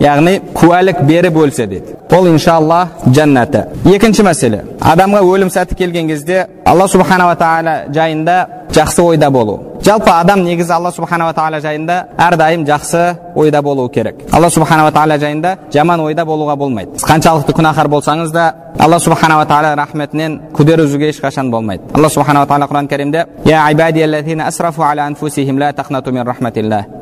яғни 0.00 0.36
куәлік 0.54 1.02
беріп 1.08 1.36
өлсе 1.44 1.66
дейді 1.70 1.96
ол 2.16 2.28
иншалла 2.30 2.80
жәннаты 3.06 3.64
екінші 3.94 4.24
мәселе 4.26 4.62
адамға 4.80 5.22
өлім 5.24 5.50
сәті 5.52 5.76
келген 5.78 6.08
кезде 6.08 6.46
алла 6.64 6.88
субханала 6.88 7.36
тағала 7.40 7.76
жайында 7.94 8.38
жақсы 8.74 9.02
ойда 9.02 9.30
болу. 9.30 9.58
Жалпы 9.84 10.10
адам 10.12 10.42
негізі 10.44 10.74
алла 10.76 10.90
субханала 10.92 11.32
тағала 11.32 11.60
жайында 11.64 12.08
әрдайым 12.20 12.66
жақсы 12.68 13.16
ойда 13.34 13.62
болуы 13.62 13.88
керек. 13.90 14.14
Алла 14.32 14.50
субханала 14.50 14.92
тағала 14.92 15.18
жайында 15.18 15.56
жаман 15.72 16.00
ойда 16.04 16.24
болуға 16.28 16.56
болмайды. 16.56 16.98
Сіз 16.98 17.08
қаншалықты 17.08 17.54
күнәһар 17.56 17.88
болсаңыз 17.88 18.30
да 18.34 18.54
алла 18.78 18.98
субханала 19.00 19.46
тағала 19.48 19.74
рахметінен 19.80 20.40
күдер 20.52 20.84
үзуге 20.84 21.08
ешқашан 21.10 21.50
болмайды. 21.50 21.82
Алла 21.94 22.08
субханала 22.10 22.46
тағала 22.46 22.68
құран 22.68 22.88
кәрімде 22.92 23.26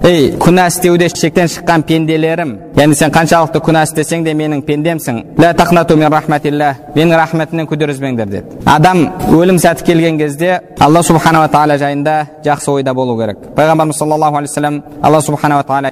ей 0.08 0.36
күнә 0.40 0.68
істеуде 0.68 1.08
шектен 1.08 1.48
шыққан 1.50 1.82
пенделерім 1.88 2.54
яғни 2.78 2.94
сен 2.96 3.10
қаншалықты 3.12 3.60
күнә 3.64 3.82
істесең 3.84 4.24
де 4.24 4.32
менің 4.34 4.62
пендемсің. 4.64 5.34
Менің 6.98 7.14
рахметімнен 7.18 7.66
күдер 7.68 7.92
үзбеңдер 7.92 8.26
деді. 8.30 8.58
Адам 8.66 9.04
өлім 9.30 9.58
сәті 9.60 9.84
келген 9.84 10.18
кезде 10.18 10.60
алла 10.80 11.02
субханала 11.02 11.48
тағала 11.58 11.78
жайында 11.82 12.14
жақсы 12.46 12.70
ойда 12.70 12.94
болу 12.94 13.18
керек 13.18 13.38
пайғамбарымыз 13.58 13.98
саллаллаху 13.98 14.36
алейхи 14.38 14.52
вассалам 14.54 14.82
алла 15.02 15.20
субханала 15.20 15.64
тағала 15.66 15.90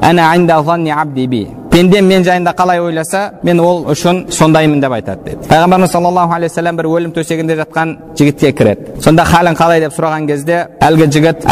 пендем 1.77 2.07
мен 2.09 2.23
жайында 2.25 2.55
қалай 2.57 2.79
ойласа 2.81 3.21
мен 3.45 3.59
ол 3.61 3.83
үшін 3.93 4.23
сондаймын 4.33 4.81
деп 4.81 4.95
айтады 4.97 5.25
деді 5.27 5.49
пайғамбарымыз 5.51 5.91
саллаллаху 5.93 6.33
алейхи 6.33 6.53
вассалам 6.55 6.79
бір 6.79 6.87
өлім 6.89 7.13
төсегінде 7.13 7.59
жатқан 7.59 7.93
жігітке 8.17 8.53
кіреді 8.57 8.97
сонда 9.05 9.27
халің 9.29 9.59
қалай 9.61 9.83
деп 9.85 9.93
сұраған 9.93 10.25
кезде 10.31 10.57
әлгі 10.81 11.07
жігіт 11.13 11.45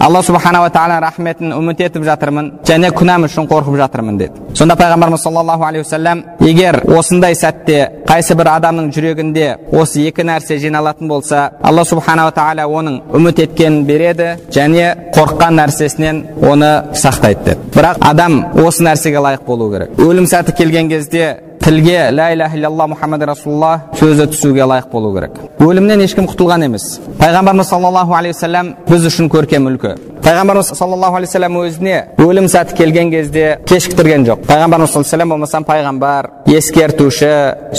алла 0.00 0.22
субханала 0.22 0.70
тағала 0.70 1.00
рахметін 1.02 1.52
үміт 1.56 1.80
етіп 1.82 2.04
жатырмын 2.06 2.50
және 2.66 2.90
күнәм 2.94 3.26
үшін 3.26 3.48
қорқып 3.50 3.78
жатырмын 3.80 4.18
деді 4.20 4.44
сонда 4.54 4.76
пайғамбарымыз 4.78 5.22
саллаллаху 5.24 5.64
алейхи 5.66 5.84
вассалам 5.84 6.22
егер 6.40 6.78
осындай 6.96 7.34
сәтте 7.34 7.78
қайсы 8.06 8.36
бір 8.38 8.52
адамның 8.54 8.92
жүрегінде 8.94 9.48
осы 9.72 10.04
екі 10.08 10.26
нәрсе 10.28 10.58
жиналатын 10.62 11.10
болса 11.10 11.48
алла 11.62 11.84
субханала 11.84 12.32
тағала 12.36 12.68
оның 12.78 13.00
үміт 13.18 13.42
еткенін 13.46 13.84
береді 13.88 14.28
және 14.54 14.86
қорыққан 15.16 15.58
нәрсесінен 15.58 16.22
оны 16.52 16.70
сақтайды 16.94 17.44
деді 17.50 17.72
бірақ 17.74 17.98
адам 18.12 18.27
осы 18.64 18.84
нәрсеге 18.86 19.20
лайық 19.24 19.44
болу 19.46 19.70
керек 19.72 20.00
өлім 20.02 20.26
сәті 20.30 20.54
келген 20.58 20.88
кезде 20.90 21.38
тілге 21.62 22.10
ля 22.12 22.30
иляха 22.32 22.56
иллалла 22.56 22.86
мұхаммад 22.92 23.24
расулалла 23.28 23.72
сөзі 24.00 24.28
түсуге 24.32 24.64
лайық 24.70 24.90
болу 24.92 25.12
керек 25.14 25.36
өлімнен 25.60 26.04
ешкім 26.04 26.28
құтылған 26.30 26.64
емес 26.68 26.86
пайғамбарымыз 27.20 27.68
саллаллаху 27.72 28.16
алейхи 28.16 28.62
біз 28.88 29.08
үшін 29.10 29.28
көркем 29.32 29.68
үлгі 29.72 29.94
пайғамбарымыз 30.24 30.72
саллаллаху 30.74 31.16
алейхи 31.18 31.30
вассалам 31.30 31.56
өзіне 31.62 31.96
өлім 32.20 32.48
сәті 32.50 32.76
келген 32.78 33.10
кезде 33.12 33.44
кешіктірген 33.68 34.24
жоқ 34.26 34.42
пайғамбарымыз 34.48 34.92
саллаллаху 34.92 35.14
алейхи 35.14 35.30
болмасам 35.32 35.66
пайғамбар 35.68 36.28
ескертуші 36.52 37.32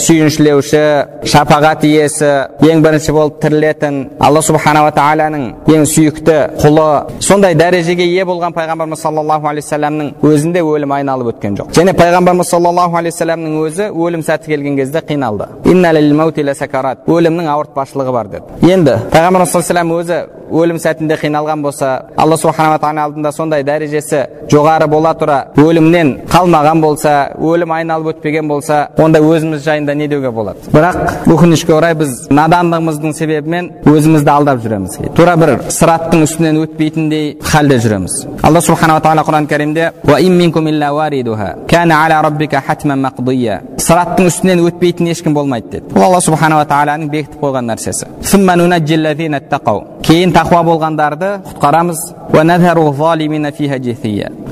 сүйіншілеуші 0.04 0.84
шапағат 1.32 1.84
иесі 1.89 2.32
ең 2.63 2.84
бірінші 2.86 3.15
болып 3.15 3.39
тірілетін 3.43 3.99
алла 4.19 4.41
субханала 4.45 4.93
тағаланың 4.95 5.45
ең 5.75 5.86
сүйікті 5.93 6.38
құлы 6.63 6.88
сондай 7.25 7.58
дәрежеге 7.60 8.08
ие 8.08 8.25
болған 8.30 8.56
пайғамбарымыз 8.58 9.04
саллаллаху 9.04 9.52
алейхи 9.52 9.67
вассаламның 9.67 10.13
өзінде 10.32 10.63
өлім 10.63 10.95
айналып 10.99 11.34
өткен 11.34 11.60
жоқ 11.60 11.75
және 11.78 11.95
пайғамбарымыз 11.99 12.54
саллаллаху 12.56 12.99
алейхи 13.02 13.17
вассаламның 13.17 13.60
өзі 13.65 13.91
өлім 13.93 14.25
сәті 14.25 14.54
келген 14.54 14.80
кезде 14.80 15.04
қиналды 15.10 15.49
өлімнің 17.10 17.47
ауыртпашылығы 17.54 18.12
бар 18.13 18.30
деді 18.34 18.73
енді 18.73 18.97
пайғамбарымыз 19.13 19.54
саллаллаху 19.54 20.02
өзі 20.04 20.19
өлім 20.49 20.80
сәтінде 20.82 21.17
қиналған 21.21 21.62
болса 21.62 21.89
алла 22.30 22.38
субханала 22.38 22.78
тағала 22.78 23.08
алдында 23.08 23.32
сондай 23.34 23.63
дәрежесі 23.65 24.20
жоғары 24.52 24.88
бола 24.89 25.15
тұра 25.18 25.38
өлімнен 25.58 26.12
қалмаған 26.30 26.82
болса 26.84 27.13
өлім 27.42 27.74
айналып 27.74 28.12
өтпеген 28.13 28.48
болса 28.50 28.89
онда 29.02 29.20
өзіміз 29.24 29.63
жайында 29.65 29.96
не 29.98 30.08
деуге 30.12 30.30
болады? 30.32 30.60
Бірақ 30.74 31.26
өкінішке 31.34 31.74
орай 31.74 31.96
біз 31.98 32.28
надандығымыздың 32.30 33.15
себебімен 33.18 33.72
өзімізді 33.89 34.30
алдап 34.34 34.62
жүреміз. 34.62 35.00
Тура 35.18 35.36
бір 35.42 35.56
сыраттың 35.74 36.26
үстінен 36.28 36.62
өтпейтіндей 36.65 37.26
халде 37.42 37.80
жүреміз. 37.82 38.20
Алла 38.44 38.62
субханала 38.62 39.02
тағала 39.02 39.26
құран 39.26 39.50
кәрімде 39.50 39.89
сыраттың 43.80 44.28
үстінен 44.30 44.60
өтпейтін 44.68 45.10
ешкім 45.10 45.34
болмайды 45.34 45.80
деді. 45.80 45.94
Бұл 45.96 46.04
алла 46.10 46.20
субханала 46.22 46.65
тағаланың 46.70 47.10
бекітіп 47.10 47.42
қойған 47.42 47.72
нәрсесі. 47.72 48.06
Кейін 50.10 50.32
тақуа 50.34 50.63
болғандарды 50.65 51.28
құтқарамыз 51.45 52.00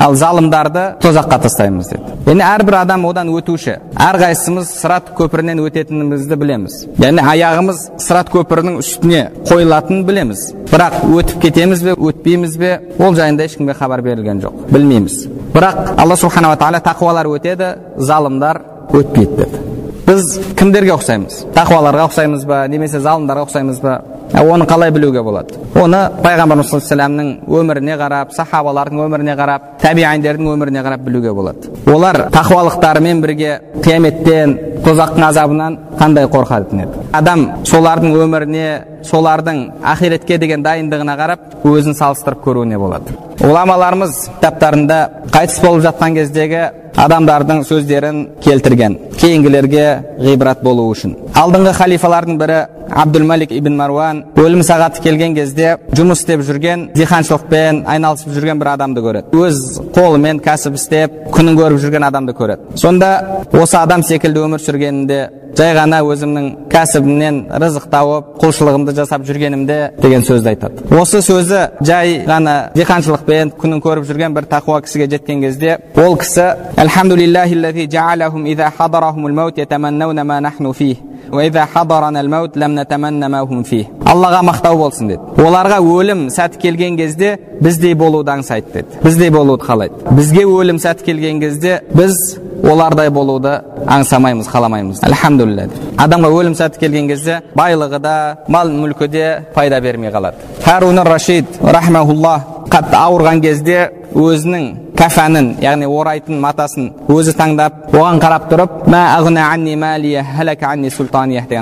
ал 0.06 0.13
залымдарды 0.13 0.84
тозаққа 1.02 1.39
тастаймыз 1.48 1.88
деді 1.89 2.12
яғни 2.28 2.43
әрбір 2.46 2.76
адам 2.84 3.08
одан 3.10 3.32
өтуші 3.34 3.74
әрқайсымыз 4.06 4.70
сырат 4.84 5.10
көпірінен 5.17 5.63
өтетінімізді 5.65 6.38
білеміз 6.38 6.76
яғни 7.02 7.26
аяғымыз 7.34 7.80
сырат 8.06 8.30
көпірінің 8.36 8.78
үстіне 8.84 9.24
қойылатынын 9.50 10.04
білеміз 10.06 10.43
бірақ 10.70 11.00
өтіп 11.17 11.41
кетеміз 11.48 11.82
бе 11.88 11.96
өтпейміз 12.12 12.58
бе 12.62 12.74
ол 13.00 13.17
жайында 13.17 13.48
ешкімге 13.50 13.74
хабар 13.80 14.04
берілген 14.06 14.43
жоқ 14.46 14.67
білмейміз 14.76 15.24
бірақ 15.56 15.96
алла 15.98 16.20
субханала 16.22 16.60
тағала 16.62 16.84
тақуалар 16.86 17.32
өтеді 17.34 17.74
залымдар 17.98 18.62
өтпейді 18.93 19.41
деді 19.41 19.65
біз 20.08 20.38
кімдерге 20.60 20.93
ұқсаймыз 20.96 21.41
тақуаларға 21.56 22.06
ұқсаймыз 22.12 22.46
ба 22.48 22.62
немесе 22.72 23.02
залымдарға 23.04 23.48
ұқсаймыз 23.48 23.82
ба 23.84 23.98
оны 24.34 24.66
қалай 24.66 24.92
білуге 24.92 25.22
болады? 25.24 25.56
Оны 25.76 26.00
пайғамбарымыз 26.24 26.70
саллаллаху 26.72 27.60
өміріне 27.60 27.98
қарап 28.00 28.34
сахабалардың 28.36 29.04
өміріне 29.06 29.36
қарап 29.40 29.68
тәбииндердің 29.82 30.50
өміріне 30.54 30.84
қарап 30.84 31.04
білуге 31.06 31.34
болады. 31.34 31.72
Олар 31.88 32.28
тақуалықтарымен 32.34 33.22
бірге 33.22 33.60
қияметтен 33.84 34.58
тозақтың 34.84 35.28
азабынан 35.30 35.78
қандай 36.00 36.28
қорқатын 36.28 36.84
еді? 36.84 37.06
Адам 37.13 37.48
солардың 37.66 38.18
өміріне 38.24 38.68
солардың 39.08 39.63
ақиретке 39.94 40.38
деген 40.38 40.63
дайындығына 40.63 41.16
қарап 41.18 41.40
өзін 41.63 41.96
салыстырып 41.96 42.44
көруіне 42.44 42.78
болады. 42.78 43.16
Ғұламаларымыз 43.42 44.28
кітаптарында 44.38 45.00
қайтыс 45.32 45.62
болып 45.63 45.84
жатқан 45.86 46.16
кездегі 46.18 46.63
адамдардың 46.98 47.62
сөздерін 47.70 48.24
келтірген 48.42 48.98
кейінгілерге 49.22 49.86
ғибрат 50.26 50.63
болу 50.66 50.88
үшін. 50.92 51.13
Алдыңғы 51.38 51.74
халифалардың 51.78 52.40
бірі 52.42 52.58
абдулмалик 52.89 53.52
ибн 53.52 53.76
маруан 53.78 54.23
өлім 54.36 54.62
сағаты 54.65 55.02
келген 55.04 55.36
кезде 55.36 55.78
жұмыс 55.97 56.23
істеп 56.23 56.43
жүрген 56.47 56.88
диқаншылықпен 56.97 57.84
айналысып 57.93 58.36
жүрген 58.36 58.62
бір 58.62 58.73
адамды 58.76 59.04
көреді 59.06 59.41
өз 59.47 59.63
қолымен 59.95 60.41
кәсіп 60.45 60.78
істеп 60.80 61.17
күнін 61.34 61.58
көріп 61.60 61.82
жүрген 61.84 62.08
адамды 62.08 62.36
көреді 62.38 62.78
сонда 62.78 63.12
осы 63.52 63.78
адам 63.82 64.04
секілді 64.04 64.45
өмір 64.47 64.63
сүргенінде 64.63 65.19
жай 65.58 65.73
ғана 65.73 66.04
өзімнің 66.06 66.50
кәсібімнен 66.69 67.38
рызық 67.63 67.88
тауып 67.89 68.36
құлшылығымды 68.43 68.93
жасап 68.97 69.23
жүргенімде 69.26 69.78
деген 70.04 70.26
сөзді 70.28 70.52
айтады 70.52 71.00
осы 71.00 71.23
сөзі 71.26 71.62
жай 71.88 72.19
ғана 72.28 72.56
диқаншылықпен 72.78 73.56
күнін 73.58 73.82
көріп 73.82 74.06
жүрген 74.06 74.36
бір 74.38 74.45
тақуа 74.52 74.84
кісіге 74.86 75.08
жеткен 75.15 75.41
кезде 75.41 75.80
ол 75.97 76.17
кісі 76.21 76.52
аллаға 84.08 84.42
мақтау 84.48 84.78
болсын 84.80 85.10
деді. 85.12 85.20
Оларға 85.44 85.80
өлім 85.84 86.28
сәті 86.32 86.62
келген 86.62 86.96
кезде 86.98 87.34
біздей 87.62 87.93
болуды 87.96 88.32
аңсайды 88.32 88.74
деді 88.74 89.02
біздей 89.04 89.32
болуды 89.34 89.65
қалайды 89.65 90.15
бізге 90.17 90.46
өлім 90.46 90.82
сәті 90.82 91.06
келген 91.08 91.39
кезде 91.41 91.82
біз 91.93 92.38
олардай 92.63 93.10
болуды 93.10 93.60
аңсамаймыз 93.86 94.50
қаламаймыз 94.52 95.04
альхамдулилля 95.08 95.67
адамға 95.98 96.32
өлім 96.39 96.58
сәті 96.58 96.82
келген 96.82 97.10
кезде 97.12 97.41
байлығы 97.58 98.02
да 98.04 98.15
мал 98.48 98.72
мүлкі 98.74 99.08
де 99.12 99.28
пайда 99.56 99.82
бермей 99.82 100.12
қалады 100.12 100.38
харун 100.65 101.00
рашид 101.06 101.60
рахмаулла 101.62 102.38
қатты 102.72 102.98
ауырған 103.00 103.41
кезде 103.41 103.80
өзінің 104.17 104.67
кәфәнін 104.98 105.50
яғни 105.62 105.88
орайтын 105.93 106.39
матасын 106.41 106.88
өзі 107.13 107.36
таңдап 107.38 107.93
оған 107.93 108.20
қарап 108.22 108.48
тұрып 108.52 108.78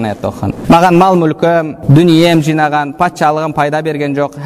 аятты 0.07 0.29
оқыған 0.29 0.53
маған 0.71 0.99
мал 1.01 1.19
мүлкім 1.19 1.73
дүнием 1.89 2.43
жинаған 2.47 2.93
патшалығым 2.99 3.55
пайда 3.57 3.81
берген 3.85 4.15
жоқ 4.15 4.37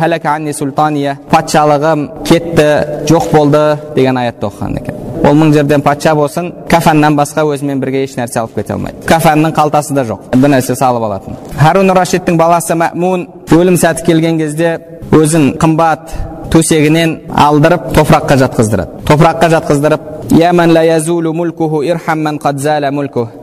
патшалығым 1.40 2.06
кетті 2.28 2.68
жоқ 3.08 3.32
болды 3.32 3.62
деген 3.96 4.18
аятты 4.20 4.48
оқыған 4.50 4.78
екен. 4.82 4.96
Ол 5.24 5.36
мың 5.36 5.54
жерден 5.54 5.82
патша 5.82 6.14
болсын 6.16 6.52
кафаннан 6.70 7.16
басқа 7.16 7.46
өзімен 7.48 7.80
бірге 7.80 8.04
еш 8.04 8.16
нәрсе 8.18 8.40
алып 8.42 8.56
кете 8.56 8.74
алмайды. 8.74 9.06
Кафанның 9.08 9.54
қалтасы 9.56 9.96
да 9.96 10.04
жоқ. 10.08 10.30
Бір 10.36 10.54
нәрсе 10.56 10.76
салып 10.76 11.04
алатын. 11.04 11.38
Харун 11.60 11.92
рашидтің 11.96 12.38
баласы 12.40 12.76
мәмун 12.76 13.28
өлім 13.56 13.78
сәті 13.80 14.06
келген 14.08 14.40
кезде 14.40 14.80
өзін 15.16 15.54
қымбат 15.60 16.14
төсегінен 16.52 17.20
алдырып 17.30 17.92
топыраққа 17.96 18.40
жатқыздырады. 18.44 19.04
Топыраққа 19.08 19.52
жатқыздырып 19.56 20.02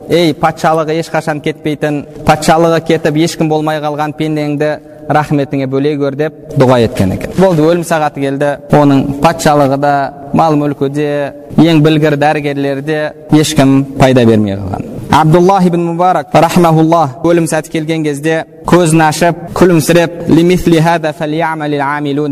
ей 0.09 0.33
патшалығы 0.39 0.93
ешқашан 1.01 1.41
кетпейтін 1.43 2.05
патшалығы 2.25 2.79
кетіп 2.87 3.17
ешкім 3.25 3.49
болмай 3.51 3.81
қалған 3.83 4.13
пендеңді 4.17 4.69
рахметіңе 5.09 5.67
бөлей 5.71 5.97
көр 5.99 6.15
деп 6.19 6.37
дұға 6.57 6.79
еткен 6.85 7.13
екен. 7.15 7.33
Болды 7.37 7.63
өлім 7.63 7.85
сағаты 7.87 8.21
келді. 8.23 8.51
Оның 8.75 9.19
патшалығы 9.23 9.77
да 9.81 9.93
мал 10.33 10.57
мүлкі 10.59 10.89
де 10.93 11.09
ең 11.57 11.81
білгір 11.85 12.17
дәрігерлері 12.19 12.85
де 12.85 12.99
ешкім 13.37 13.83
пайда 13.99 14.25
бермей 14.25 14.57
қалған. 14.57 14.85
Абдуллах 15.11 15.65
ибн 15.65 15.85
мубарак 15.87 16.33
рахмаулла 16.33 17.03
өлім 17.23 17.47
сәті 17.47 17.71
келген 17.71 18.03
кезде 18.03 18.43
көзін 18.67 19.07
ашып 19.07 19.47
күлімсіреп 19.57 20.27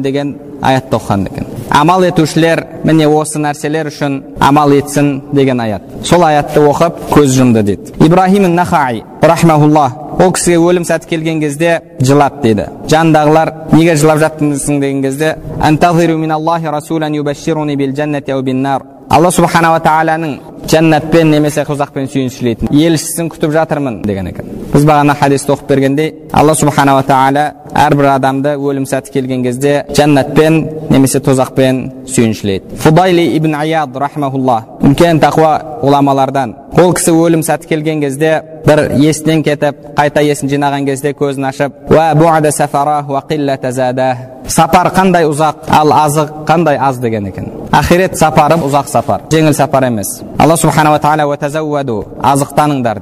деген 0.04 0.36
аятты 0.62 0.98
оқыған 0.98 1.28
екен. 1.32 1.55
Амал 1.76 2.06
етушілер 2.08 2.62
міне 2.88 3.08
осы 3.12 3.40
нәрселер 3.44 3.90
үшін 3.92 4.22
амал 4.40 4.72
етсін 4.78 5.10
деген 5.36 5.60
аят. 5.60 5.84
Сол 6.08 6.24
аятты 6.24 6.62
оқып 6.64 7.02
көз 7.12 7.36
жұмды 7.36 7.64
дейді. 7.68 7.94
Ибрахим 8.00 8.48
нахаи 8.56 9.04
рахмаулла 9.22 9.92
ол 10.20 10.32
кісіге 10.32 10.58
өлім 10.64 10.86
сәті 10.88 11.10
келген 11.10 11.42
кезде 11.44 11.82
жылады 12.00 12.42
дейді. 12.44 12.70
Жанындағылар 12.88 13.52
неге 13.74 13.96
жылап 14.00 14.22
жаттыңсың 14.24 14.80
деген 14.80 15.04
кезде 15.04 15.36
алла 19.10 19.30
субханала 19.32 19.80
тағаланың 19.84 20.34
жәннатпен 20.70 21.30
немесе 21.30 21.64
тозақпен 21.68 22.08
сүйіншілейтін 22.10 22.72
елшісін 22.74 23.30
күтіп 23.34 23.54
жатырмын 23.54 24.02
деген 24.06 24.28
екен. 24.32 24.48
Біз 24.74 24.86
бағана 24.88 25.16
хадисте 25.20 25.54
оқып 25.54 25.70
бергендей 25.70 26.14
алла 26.34 26.56
субханала 26.56 27.04
тағала 27.06 27.46
әрбір 27.74 28.10
адамды 28.14 28.56
өлім 28.60 28.86
сәті 28.90 29.14
келген 29.16 29.44
кезде 29.46 29.74
жәннатпен 29.98 30.60
немесе 30.92 31.20
тозақпен 31.26 31.82
сүйіншілейді 32.12 32.78
фудайли 32.84 33.26
ибн 33.38 33.56
аяд 33.60 33.96
рахмаулла 33.98 34.62
үлкен 34.86 35.22
тақуа 35.24 35.82
ғұламалардан 35.82 36.54
ол 36.82 36.94
кісі 36.98 37.16
өлім 37.16 37.44
сәті 37.48 37.70
келген 37.72 38.04
кезде 38.04 38.36
бір 38.66 38.86
есінен 39.00 39.44
кетіп 39.46 39.82
қайта 39.98 40.24
есін 40.26 40.52
жинаған 40.52 40.86
кезде 40.88 41.14
көзін 41.18 41.50
ашып 41.50 41.72
сапар 44.52 44.92
қандай 44.94 45.26
ұзақ 45.26 45.70
ал 45.74 45.92
азық 45.96 46.32
қандай 46.46 46.78
аз 46.78 46.98
деген 47.02 47.26
екен 47.30 47.48
ақирет 47.74 48.16
сапары 48.18 48.58
ұзақ 48.62 48.88
сапар 48.92 49.22
жеңіл 49.32 49.54
сапар 49.58 49.88
емес 49.88 50.22
алла 50.38 50.58
субханала 50.58 51.00
тағала 51.02 51.26
азықтаныңдар 52.32 53.02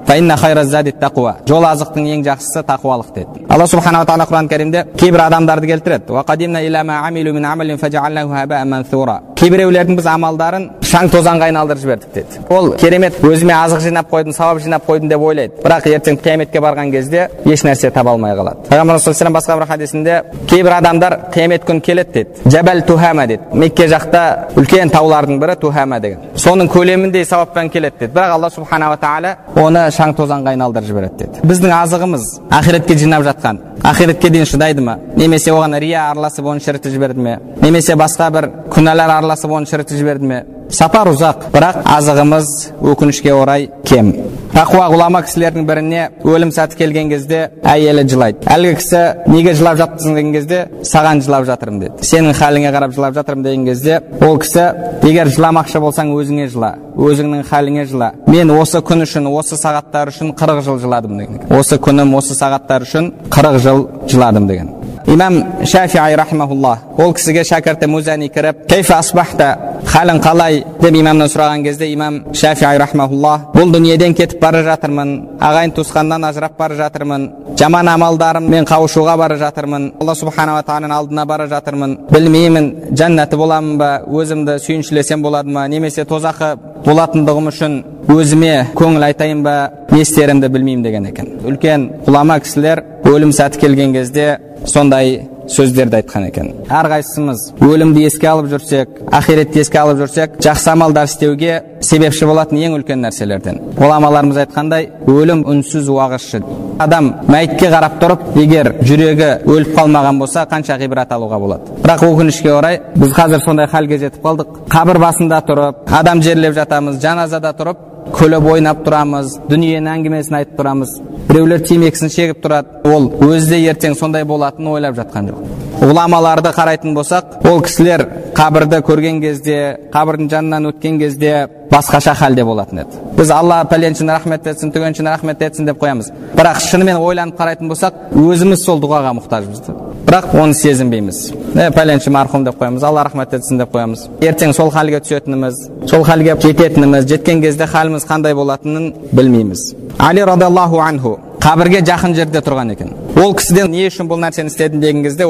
жол 1.48 1.66
азықтың 1.68 2.08
ең 2.16 2.24
жақсысы 2.30 2.64
тақуалық 2.68 3.14
деді 3.16 3.46
алла 3.50 3.68
субханала 3.68 4.06
тағала 4.06 4.28
құран 4.30 4.48
kerimda 4.64 4.82
kibr 5.00 5.20
adamlarni 5.28 5.68
keltiradi 5.68 6.14
va 6.18 6.24
qadimna 6.30 6.60
ila 6.68 6.84
ma 6.84 6.96
amilu 7.08 7.34
min 7.38 7.44
amalin 7.54 7.78
fajalnahu 7.84 8.32
haba'an 8.32 8.68
mansura 8.74 9.16
кейбіреулердің 9.44 9.98
біз 10.00 10.06
амалдарын 10.08 10.66
шаң 10.88 11.10
тозаңға 11.12 11.50
айналдырып 11.50 11.82
жібердік 11.82 12.14
деді. 12.16 12.42
Ол 12.54 12.70
керемет 12.80 13.18
өзіме 13.26 13.52
азық 13.58 13.82
жинап 13.84 14.08
қойдым 14.12 14.32
сауап 14.32 14.62
жинап 14.64 14.86
қойдым 14.88 15.10
деп 15.12 15.20
ойлайды. 15.20 15.58
Бірақ 15.66 15.88
ертең 15.90 16.20
қияметке 16.24 16.62
барған 16.64 16.92
кезде 16.94 17.26
еш 17.44 17.66
нәрсе 17.68 17.92
таба 17.92 18.14
алмай 18.14 18.38
қалады. 18.38 18.64
Пайғамбар 18.70 19.02
саллаллаху 19.04 19.36
басқа 19.36 19.58
бір 19.58 19.68
хадисінде 19.68 20.22
кейбір 20.48 20.78
адамдар 20.78 21.18
қиямет 21.34 21.66
күні 21.68 21.82
келеді 21.82 22.14
деді. 22.14 22.50
Жабал 22.56 22.82
тухама 22.88 23.28
деді. 23.28 23.44
Мекке 23.54 23.88
жақта 23.92 24.54
үлкен 24.56 24.94
таулардың 24.94 25.42
бірі 25.44 25.58
тухама 25.60 26.00
деген. 26.00 26.24
Соның 26.38 26.72
көлеміндей 26.72 27.26
сауаппен 27.26 27.70
келеді 27.70 28.00
деді. 28.00 28.14
Бірақ 28.14 28.38
алла 28.38 28.50
субханала 28.50 28.96
тағала 29.02 29.36
оны 29.60 29.90
шаң 29.92 30.16
тозаңға 30.16 30.56
айналдырып 30.56 30.88
жібереді 30.88 31.26
деді. 31.26 31.44
Біздің 31.44 31.76
азығымыз 31.82 32.30
ақиретке 32.62 32.96
жинап 32.96 33.26
жатқан 33.28 33.60
ақиретке 33.84 34.30
дейін 34.30 34.46
шыдайды 34.48 34.82
ма? 34.82 34.98
Немесе 35.16 35.52
оған 35.52 35.76
рия 35.80 36.08
араласып 36.12 36.46
оны 36.48 36.64
шірітіп 36.64 36.94
жіберді 36.94 37.20
ме? 37.20 37.40
Немесе 37.62 37.98
басқа 38.00 38.30
бір 38.32 38.48
күнәлар 38.72 39.18
араласып 39.18 39.33
оны 39.42 39.66
шірітіп 39.70 39.98
жіберді 39.98 40.30
ме 40.30 40.44
сапар 40.74 41.10
ұзақ 41.12 41.50
бірақ 41.54 41.82
азығымыз 41.98 42.50
өкінішке 42.94 43.34
орай 43.36 43.68
кем 43.86 44.14
тақуа 44.54 44.88
ғұлама 44.94 45.24
кісілердің 45.26 45.66
біріне 45.68 46.04
өлім 46.26 46.52
сәті 46.54 46.78
келген 46.78 47.10
кезде 47.12 47.40
әйелі 47.66 48.06
жылайды 48.10 48.46
әлгі 48.54 48.74
кісі 48.80 49.02
неге 49.34 49.54
жылап 49.58 49.80
жатырсың 49.82 50.18
деген 50.18 50.34
кезде 50.34 50.60
саған 50.86 51.24
жылап 51.26 51.48
жатырмын 51.50 51.82
деді 51.84 52.08
сенің 52.10 52.38
халіңе 52.38 52.74
қарап 52.76 52.94
жылап 52.94 53.18
жатырмын 53.18 53.48
деген 53.48 53.66
кезде 53.70 54.00
ол 54.22 54.38
кісі 54.42 54.68
егер 55.10 55.34
жыламақшы 55.34 55.82
болсаң 55.84 56.14
өзіңе 56.14 56.48
жыла 56.54 56.76
өзіңнің 56.98 57.44
халіңе 57.50 57.88
жыла 57.90 58.14
мен 58.28 58.54
осы 58.54 58.82
күн 58.86 59.08
үшін 59.08 59.30
осы 59.34 59.58
сағаттар 59.58 60.14
үшін 60.14 60.36
қырық 60.38 60.62
жыл 60.68 60.80
жыладым 60.86 61.18
деген 61.18 61.58
осы 61.58 61.82
күнім 61.82 62.14
осы 62.20 62.38
сағаттар 62.38 62.86
үшін 62.86 63.12
қырық 63.34 63.60
жыл 63.66 63.88
жыладым 64.14 64.48
деген 64.48 64.83
имам 65.08 65.66
шафиғи 65.66 66.16
рахмаулла 66.16 66.78
ол 66.98 67.14
кісіге 67.14 67.44
шәкірті 67.44 67.88
музани 67.88 68.30
кіріп 68.30 68.66
кейфа 68.70 69.00
асбахта 69.00 69.50
халің 69.94 70.22
қалай 70.24 70.64
деп 70.82 70.96
имамнан 70.96 71.28
сұраған 71.28 71.64
кезде 71.66 71.90
имам 71.92 72.22
шафиғи 72.34 72.80
рахмаулла 72.80 73.34
бұл 73.54 73.74
дүниеден 73.74 74.16
кетіп 74.16 74.40
бара 74.42 74.64
жатырмын 74.64 75.14
ағайын 75.40 75.76
туысқаннан 75.76 76.28
ажырап 76.30 76.58
бара 76.58 76.78
жатырмын 76.80 77.30
жаман 77.60 77.90
амалдарыммен 77.94 78.66
қауышуға 78.70 79.18
бара 79.18 79.38
жатырмын 79.42 79.92
алла 80.00 80.16
субханала 80.16 80.64
тағаланың 80.64 80.96
алдына 80.98 81.26
бара 81.26 81.48
жатырмын 81.52 81.98
білмеймін 82.12 82.70
жәннаты 82.96 83.38
боламын 83.38 83.78
ба 83.78 83.92
өзімді 84.08 84.58
сүйіншілесем 84.64 85.22
болады 85.22 85.52
ма 85.52 85.68
немесе 85.68 86.06
тозақы 86.06 86.56
болатындығым 86.86 87.52
үшін 87.52 87.78
өзіме 88.12 88.56
көңіл 88.76 89.06
айтайын 89.10 89.44
ба 89.44 89.56
не 89.92 90.02
істерімді 90.02 90.50
білмеймін 90.50 90.84
деген 90.84 91.06
екен 91.12 91.30
үлкен 91.46 91.90
ғұлама 92.08 92.40
кісілер 92.44 92.84
өлім 93.14 93.32
сәті 93.36 93.62
келген 93.62 93.94
кезде 93.94 94.38
сондай 94.66 95.22
сөздерді 95.50 96.00
айтқан 96.00 96.28
екен. 96.30 96.52
Әрқайсымыз 96.72 97.42
өлімді 97.64 98.06
еске 98.08 98.30
алып 98.32 98.48
жүрсек 98.54 99.02
ақиретті 99.12 99.60
еске 99.60 99.80
алып 99.82 100.00
жүрсек 100.00 100.38
жақсы 100.44 100.72
амалдар 100.72 101.10
істеуге 101.10 101.58
себепші 101.84 102.30
болатын 102.30 102.62
ең 102.64 102.78
үлкен 102.78 103.04
нәрселерден. 103.04 103.60
Ғұламаларымыз 103.76 104.40
айтқандай 104.46 104.90
өлім 105.12 105.44
үнсіз 105.52 105.90
уағызшы. 105.92 106.42
Адам 106.80 107.12
мәйітке 107.28 107.70
қарап 107.74 108.00
тұрып 108.02 108.24
егер 108.40 108.72
жүрегі 108.82 109.32
өліп 109.44 109.76
қалмаған 109.78 110.20
болса 110.24 110.48
қанша 110.50 110.80
ғибрат 110.80 111.12
алуға 111.12 111.40
болады. 111.44 111.80
Бірақ 111.84 112.08
өкінішке 112.08 112.54
орай 112.56 112.80
біз 112.96 113.14
қазір 113.14 113.44
сондай 113.44 113.68
халге 113.68 114.00
жетіп 114.00 114.24
қалдық. 114.24 114.62
Қабір 114.72 115.04
басында 115.04 115.44
тұрып 115.48 115.92
адам 116.00 116.24
жерлеп 116.24 116.56
жатамыз 116.56 117.02
жаназада 117.04 117.52
тұрып 117.60 117.90
күліп 118.12 118.48
ойнап 118.54 118.84
тұрамыз 118.86 119.38
дүниенің 119.50 119.90
әңгімесін 119.94 120.38
айтып 120.40 120.60
тұрамыз 120.60 120.96
біреулер 121.30 121.64
темекісін 121.68 122.12
шегіп 122.14 122.44
тұрады 122.44 122.82
ол 122.90 123.10
өзі 123.30 123.56
де 123.56 123.60
ертең 123.72 123.96
сондай 124.00 124.26
болатынын 124.28 124.74
ойлап 124.76 124.98
жатқан 125.00 125.32
жоқ 125.32 125.54
ғұламаларды 125.84 126.52
қарайтын 126.56 126.94
болсақ 126.96 127.48
ол 127.50 127.62
кісілер 127.66 128.06
қабірді 128.38 128.82
көрген 128.88 129.22
кезде 129.24 129.58
қабірдің 129.94 130.30
жанынан 130.32 130.70
өткен 130.72 131.00
кезде 131.00 131.34
басқаша 131.72 132.14
халде 132.16 132.46
болатын 132.46 132.84
еді 132.84 133.02
біз 133.18 133.32
алла 133.32 133.64
пәленшіні 133.72 134.14
рахмет 134.14 134.48
етсін 134.48 134.72
түгеншіні 134.76 135.10
рахмет 135.10 135.42
етсін 135.42 135.68
деп 135.70 135.82
қоямыз 135.82 136.12
бірақ 136.38 136.62
шынымен 136.70 137.02
ойланып 137.02 137.40
қарайтын 137.40 137.72
болсақ 137.72 138.00
өзіміз 138.14 138.64
сол 138.64 138.82
дұғаға 138.84 139.18
мұқтажбыз 139.20 139.66
бірақ 140.08 140.34
оны 140.36 140.54
сезінбейміз. 140.54 141.20
Е 141.56 141.70
пәленші 141.74 142.12
марқұм 142.14 142.44
деп 142.48 142.60
қоямыз 142.60 142.84
алла 142.86 143.04
рахмет 143.08 143.34
етсін 143.34 143.62
деп 143.62 143.72
қоямыз. 143.74 144.08
Ертең 144.22 144.54
сол 144.54 144.72
халге 144.74 145.00
түсетініміз 145.04 145.62
сол 145.90 146.04
халге 146.04 146.36
жететініміз 146.42 147.08
жеткен 147.10 147.42
кезде 147.42 147.68
халіміз 147.68 148.06
қандай 148.10 148.36
болатынын 148.36 148.94
білмейміз. 149.12 149.74
Али 150.00 150.26
радиаллаху 150.26 150.80
анху 150.84 151.18
қабірге 151.40 151.84
жақын 151.88 152.16
жерде 152.16 152.40
тұрған 152.40 152.74
екен. 152.74 152.94
Ол 153.16 153.34
кісіден 153.38 153.72
не 153.72 153.86
үшін 153.90 154.08
бұл 154.10 154.22
нәрсені 154.24 154.50
істедім 154.50 154.82
деген 154.82 155.04
кезде 155.06 155.28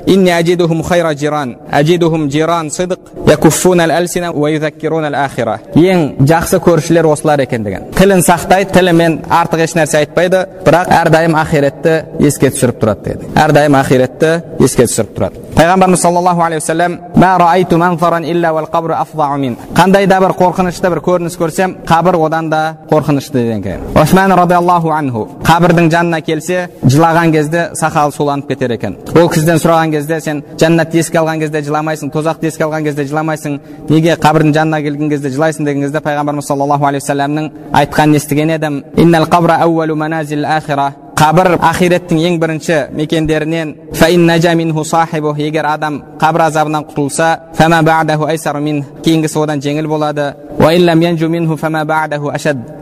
ең 5.76 6.06
жақсы 6.30 6.62
көршілер 6.64 7.10
осылар 7.12 7.44
екен 7.44 7.64
деген. 7.64 7.90
Тілін 7.98 8.24
сақтайды 8.24 8.72
тілімен 8.78 9.20
артық 9.30 9.66
еш 9.68 9.76
нәрсе 9.76 10.04
айтпайды 10.04 10.46
бірақ 10.66 10.94
әрдайым 11.02 11.36
ақиретті 11.44 11.98
еске 12.24 12.54
түсіріп 12.54 12.84
тұрады 12.84 13.10
деді. 13.10 13.34
Әрдайым 13.36 13.80
ақиретті 13.82 14.38
еске 14.64 14.88
түсіріп 14.88 15.18
тұрады 15.18 15.44
пайғамбарымыз 15.64 16.02
саллаллаху 16.02 16.42
алейхи 16.42 16.64
уассалам 16.64 16.98
қандай 19.76 20.08
да 20.08 20.20
бір 20.20 20.34
қорқынышты 20.40 20.90
бір 20.90 21.02
көрініс 21.06 21.38
көрсем 21.38 21.76
қабір 21.88 22.18
одан 22.26 22.50
да 22.50 22.78
қорқынышты 22.90 23.34
деген 23.34 23.62
осман 23.96 24.32
қабірдің 24.34 25.90
жанына 25.94 26.22
келсе 26.22 26.68
жылаған 26.84 27.32
кезде 27.32 27.70
сақалы 27.74 28.12
суланып 28.12 28.48
кетер 28.48 28.72
екен. 28.72 28.98
Ол 29.16 29.30
кісіден 29.30 29.58
сұраған 29.62 29.92
кезде 29.92 30.20
сен 30.22 30.44
жәннатты 30.58 31.02
еске 31.02 31.20
алған 31.20 31.40
кезде 31.44 31.62
жыламайсың 31.62 32.12
тозақты 32.14 32.48
еске 32.48 32.64
алған 32.64 32.84
кезде 32.88 33.06
жыламайсың 33.10 33.60
неге 33.90 34.16
қабірдің 34.16 34.54
жанына 34.54 34.82
келген 34.82 35.10
кезде 35.10 35.30
жылайсың 35.30 35.66
деген 35.66 35.82
кезде 35.86 36.00
пайғамбарымыз 36.00 36.48
саллаллаху 36.48 36.86
алейхи 36.86 37.04
вассаламның 37.04 37.52
айтқанын 37.74 38.16
естіген 38.16 38.56
едім. 38.58 38.84
Қабір 41.18 41.58
ақиреттің 41.62 42.20
ең 42.28 42.40
бірінші 42.42 42.78
мекендерінен 42.98 43.74
егер 45.40 45.66
адам 45.70 46.02
қабір 46.20 46.46
азабынан 46.48 46.86
құтылса 46.90 47.28
кейінгісі 49.04 49.40
одан 49.44 49.62
жеңіл 49.62 49.88
болады 49.88 50.34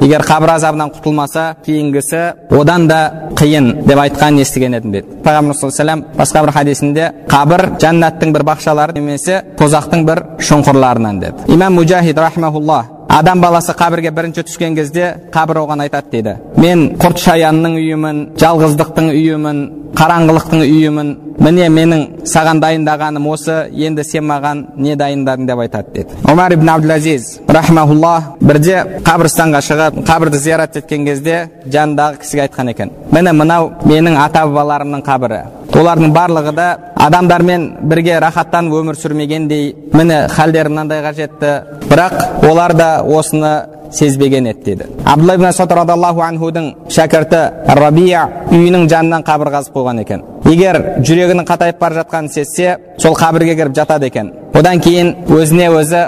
егер 0.02 0.24
қабір 0.28 0.54
азабынан 0.56 0.94
құтылмаса 0.96 1.44
кейінгісі 1.65 2.22
одан 2.56 2.88
да 2.88 3.00
қиын 3.36 3.84
деп 3.86 4.00
айтқанын 4.06 4.41
естіген 4.46 4.80
едім 4.80 4.91
деді 4.96 5.20
пайғамбар 5.26 5.58
саллаллаху 5.60 6.17
басқа 6.20 6.46
бір 6.46 6.54
хадисінде 6.56 7.12
қабір 7.30 7.65
жәннаттың 7.82 8.34
бір 8.36 8.48
бақшалары 8.52 8.98
немесе 9.00 9.41
тозақтың 9.60 10.06
бір 10.08 10.24
шұңқырларынан 10.39 11.20
деді 11.26 11.54
имам 11.54 11.80
мужахид 11.80 12.17
рахмаулла 12.20 12.84
адам 13.12 13.41
баласы 13.43 13.76
қабірге 13.76 14.12
бірінші 14.15 14.45
түскен 14.47 14.76
кезде 14.76 15.15
қабір 15.34 15.65
оған 15.65 15.84
айтады 15.84 16.12
дейді. 16.12 16.36
Мен 16.58 16.95
құрт 17.02 17.19
шаянның 17.26 17.76
үйімін 17.82 18.21
жалғыздықтың 18.39 19.12
үйімін 19.12 19.62
қараңғылықтың 19.97 20.62
үйімін 20.63 21.10
міне 21.43 21.67
менің 21.74 22.04
саған 22.32 22.62
дайындағаным 22.63 23.28
осы 23.28 23.58
енді 23.71 24.06
сен 24.08 24.24
маған 24.30 24.63
не 24.78 24.95
дайындадың? 24.95 25.47
деп 25.47 25.60
айтады 25.60 25.93
деді 25.93 26.19
омар 26.32 26.54
ибн 26.54 26.69
абдулазиз 26.69 27.39
рахмаулла 27.47 28.13
бірде 28.41 28.78
қабірстанға 29.04 29.62
шығып 29.67 30.00
қабірді 30.08 30.38
зиярат 30.38 30.78
еткен 30.78 31.06
кезде 31.06 31.50
жанындағы 31.67 32.21
кісіге 32.21 32.45
айтқан 32.47 32.71
екен. 32.71 32.91
Міне 33.12 33.34
мынау 33.34 33.71
менің 33.84 34.17
ата 34.21 34.45
бабаларымның 34.47 35.04
қабірі. 35.04 35.41
Олардың 35.78 36.14
барлығы 36.16 36.54
да 36.56 36.68
адамдармен 36.96 37.68
бірге 37.92 38.20
рахаттанып 38.20 38.74
өмір 38.82 38.98
сүрмегендей 39.00 39.76
міне 39.94 40.26
халдері 40.32 40.74
мынандайға 40.74 41.14
жетті 41.18 41.52
бірақ 41.90 42.50
олар 42.50 42.74
да 42.76 42.90
осыны 43.04 43.54
сезбеген 43.92 44.48
еді 44.48 44.64
дейді. 44.66 44.86
Абдулла 45.06 45.36
ибн 45.36 45.46
асад 45.46 45.72
радиаллаху 45.72 46.22
анхудың 46.24 46.68
шәкірті 46.90 47.42
рабия 47.76 48.28
үйінің 48.52 48.88
жанынан 48.90 49.26
қабір 49.28 49.52
қазып 49.56 49.76
қойған 49.76 50.02
екен. 50.04 50.24
Егер 50.48 50.80
жүрегінің 51.04 51.46
қатайып 51.48 51.80
бара 51.80 52.02
жатқанын 52.02 52.32
сезсе 52.32 52.78
сол 52.98 53.16
қабірге 53.16 53.56
кіріп 53.56 53.76
жатады 53.76 54.08
екен. 54.08 54.32
Одан 54.54 54.80
кейін 54.80 55.14
өзіне 55.28 55.70
өзі 55.76 56.00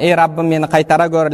ей 0.00 0.14
раббым 0.14 0.48
мені 0.48 0.66
қайтара 0.66 1.08
көр 1.08 1.30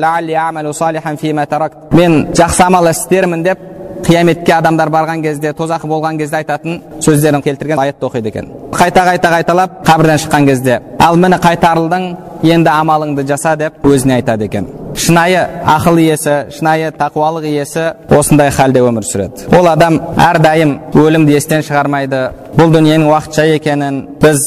мен 1.92 2.26
жақсы 2.32 2.62
амал 2.62 2.90
істермін 2.90 3.42
деп 3.42 3.58
қияметке 4.06 4.52
адамдар 4.58 4.90
барған 4.92 5.22
кезде 5.22 5.52
тозақы 5.52 5.88
болған 5.90 6.18
кезде 6.18 6.40
айтатын 6.40 6.80
сөздерін 7.04 7.42
келтірген 7.42 7.78
аятты 7.78 8.06
оқиды 8.06 8.32
екен 8.32 8.50
қайта 8.72 9.04
қайта 9.10 9.32
қайталап 9.36 9.78
қабірден 9.86 10.20
шыққан 10.24 10.46
кезде 10.46 10.80
ал 10.98 11.16
міне 11.16 11.38
қайтарылдың 11.42 12.10
енді 12.42 12.70
амалыңды 12.70 13.26
жаса 13.26 13.56
деп 13.56 13.84
өзіне 13.86 14.20
айтады 14.20 14.46
екен 14.46 14.68
шынайы 14.98 15.44
ақыл 15.66 15.98
иесі 16.02 16.34
шынайы 16.56 16.90
тақуалық 16.98 17.46
иесі 17.46 17.92
осындай 18.10 18.50
халде 18.50 18.82
өмір 18.82 19.06
сүреді 19.06 19.48
ол 19.58 19.68
адам 19.70 20.00
әрдайым 20.18 20.74
өлімді 20.98 21.36
естен 21.38 21.62
шығармайды 21.66 22.22
бұл 22.58 22.72
дүниенің 22.74 23.06
уақытша 23.10 23.46
екенін 23.54 24.00
біз 24.22 24.44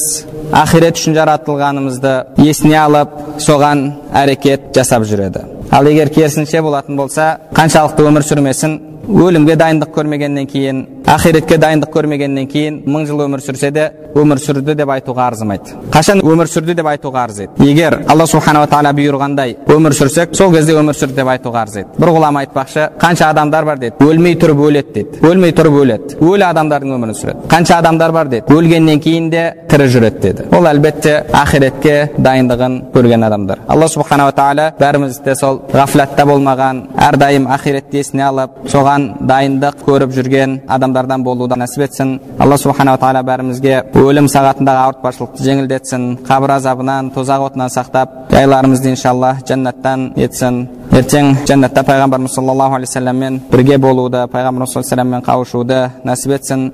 ақирет 0.52 1.00
үшін 1.00 1.16
жаратылғанымызды 1.16 2.14
есіне 2.44 2.78
алып 2.82 3.18
соған 3.40 3.84
әрекет 4.22 4.70
жасап 4.76 5.06
жүреді 5.08 5.46
ал 5.72 5.88
егер 5.88 6.12
керісінше 6.12 6.60
болатын 6.62 6.96
болса 7.00 7.36
қаншалықты 7.56 8.04
өмір 8.08 8.26
сүрмесін 8.28 8.80
өлімге 9.02 9.56
дайындық 9.58 9.90
көрмегеннен 9.96 10.46
кейін 10.46 10.82
ақиретке 11.06 11.58
дайындық 11.58 11.92
көрмегеннен 11.92 12.46
кейін 12.50 12.82
мың 12.86 13.06
жыл 13.08 13.24
өмір 13.26 13.42
сүрсе 13.44 13.70
де 13.74 13.90
өмір 14.16 14.38
сүрді 14.42 14.74
деп 14.76 14.90
айтуға 14.92 15.26
арзымайды. 15.30 15.76
Қашан 15.92 16.20
өмір 16.24 16.48
сүрді 16.50 16.74
деп 16.76 16.88
айтуға 16.90 17.24
арыз 17.24 17.40
еді 17.46 17.66
егер 17.68 17.98
алла 18.08 18.26
субханала 18.28 18.68
тағала 18.70 18.92
бұйырғандай 18.96 19.56
өмір 19.72 19.96
сүрсек 19.96 20.34
сол 20.36 20.52
кезде 20.52 20.76
өмір 20.78 20.96
сүрді 20.96 21.16
деп 21.20 21.30
айтуға 21.32 21.62
арыз 21.64 21.78
еді 21.82 22.02
бір 22.02 22.12
ғұлама 22.16 22.42
айтпақшы 22.44 22.88
қанша 23.00 23.30
адамдар 23.30 23.64
бар? 23.64 23.78
деді. 23.78 23.96
Өлмей 24.00 24.36
тұрып 24.36 24.60
өледі 24.66 24.92
деді. 24.94 25.20
Өлмей 25.26 25.52
тұрып 25.56 25.78
өледі 25.82 26.18
өлі 26.20 26.46
адамдардың 26.50 26.96
өмірін 26.96 27.18
сүреді 27.18 27.48
қанша 27.48 27.78
адамдар 27.80 28.12
бар? 28.12 28.28
деді. 28.28 28.52
Өлгеннен 28.52 29.00
кейін 29.00 29.30
де 29.30 29.44
тірі 29.70 29.88
жүреді 29.88 30.20
деді. 30.20 30.46
Ол 30.52 30.68
әлбетте 30.68 31.14
ақиретке 31.32 31.96
дайындығын 32.18 32.78
көрген 32.94 33.26
адамдар. 33.26 33.64
Алла 33.68 33.88
субханала 33.88 34.32
тағала 34.36 34.68
бәрімізді 34.80 35.34
сол 35.38 35.62
ғафлатта 35.72 36.26
болмаған 36.28 36.82
әрдайым 37.08 37.48
ақиретті 37.56 38.02
есіне 38.02 38.26
алып 38.28 38.58
соған 38.72 39.08
дайындық 39.28 39.82
көріп 39.86 40.12
жүрген 40.16 40.60
адамдардан 40.92 41.24
болуды 41.24 41.56
нәсіп 41.56 41.86
етсін. 41.86 42.20
Алла 42.38 42.56
субханала 42.60 42.98
тағала 43.00 43.22
бәрімізге 43.24 43.82
өлім 43.96 44.28
сағатындағы 44.28 44.80
ауыртпашылықты 44.84 45.42
жеңілдетсін 45.46 46.02
қабір 46.28 46.56
азабынан 46.58 47.10
тозақ 47.14 47.46
отынан 47.48 47.72
сақтап 47.72 48.08
жайларымызды 48.32 48.92
иншалла 48.92 49.36
жәннаттан 49.48 50.12
етсін. 50.16 50.68
Ертең 50.92 51.46
жәннатта 51.48 51.80
пайғамбарымыз 51.88 52.34
саллаллаху 52.36 52.74
алейхи 52.76 52.90
вассаламмен 52.90 53.40
бірге 53.50 53.78
болуды 53.78 54.26
пайғамбарымыз 54.28 54.72
саллаллаху 54.74 55.16
алейхи 55.16 55.26
қауышуды 55.30 55.90
нәсіп 56.04 56.36
етсін. 56.36 56.72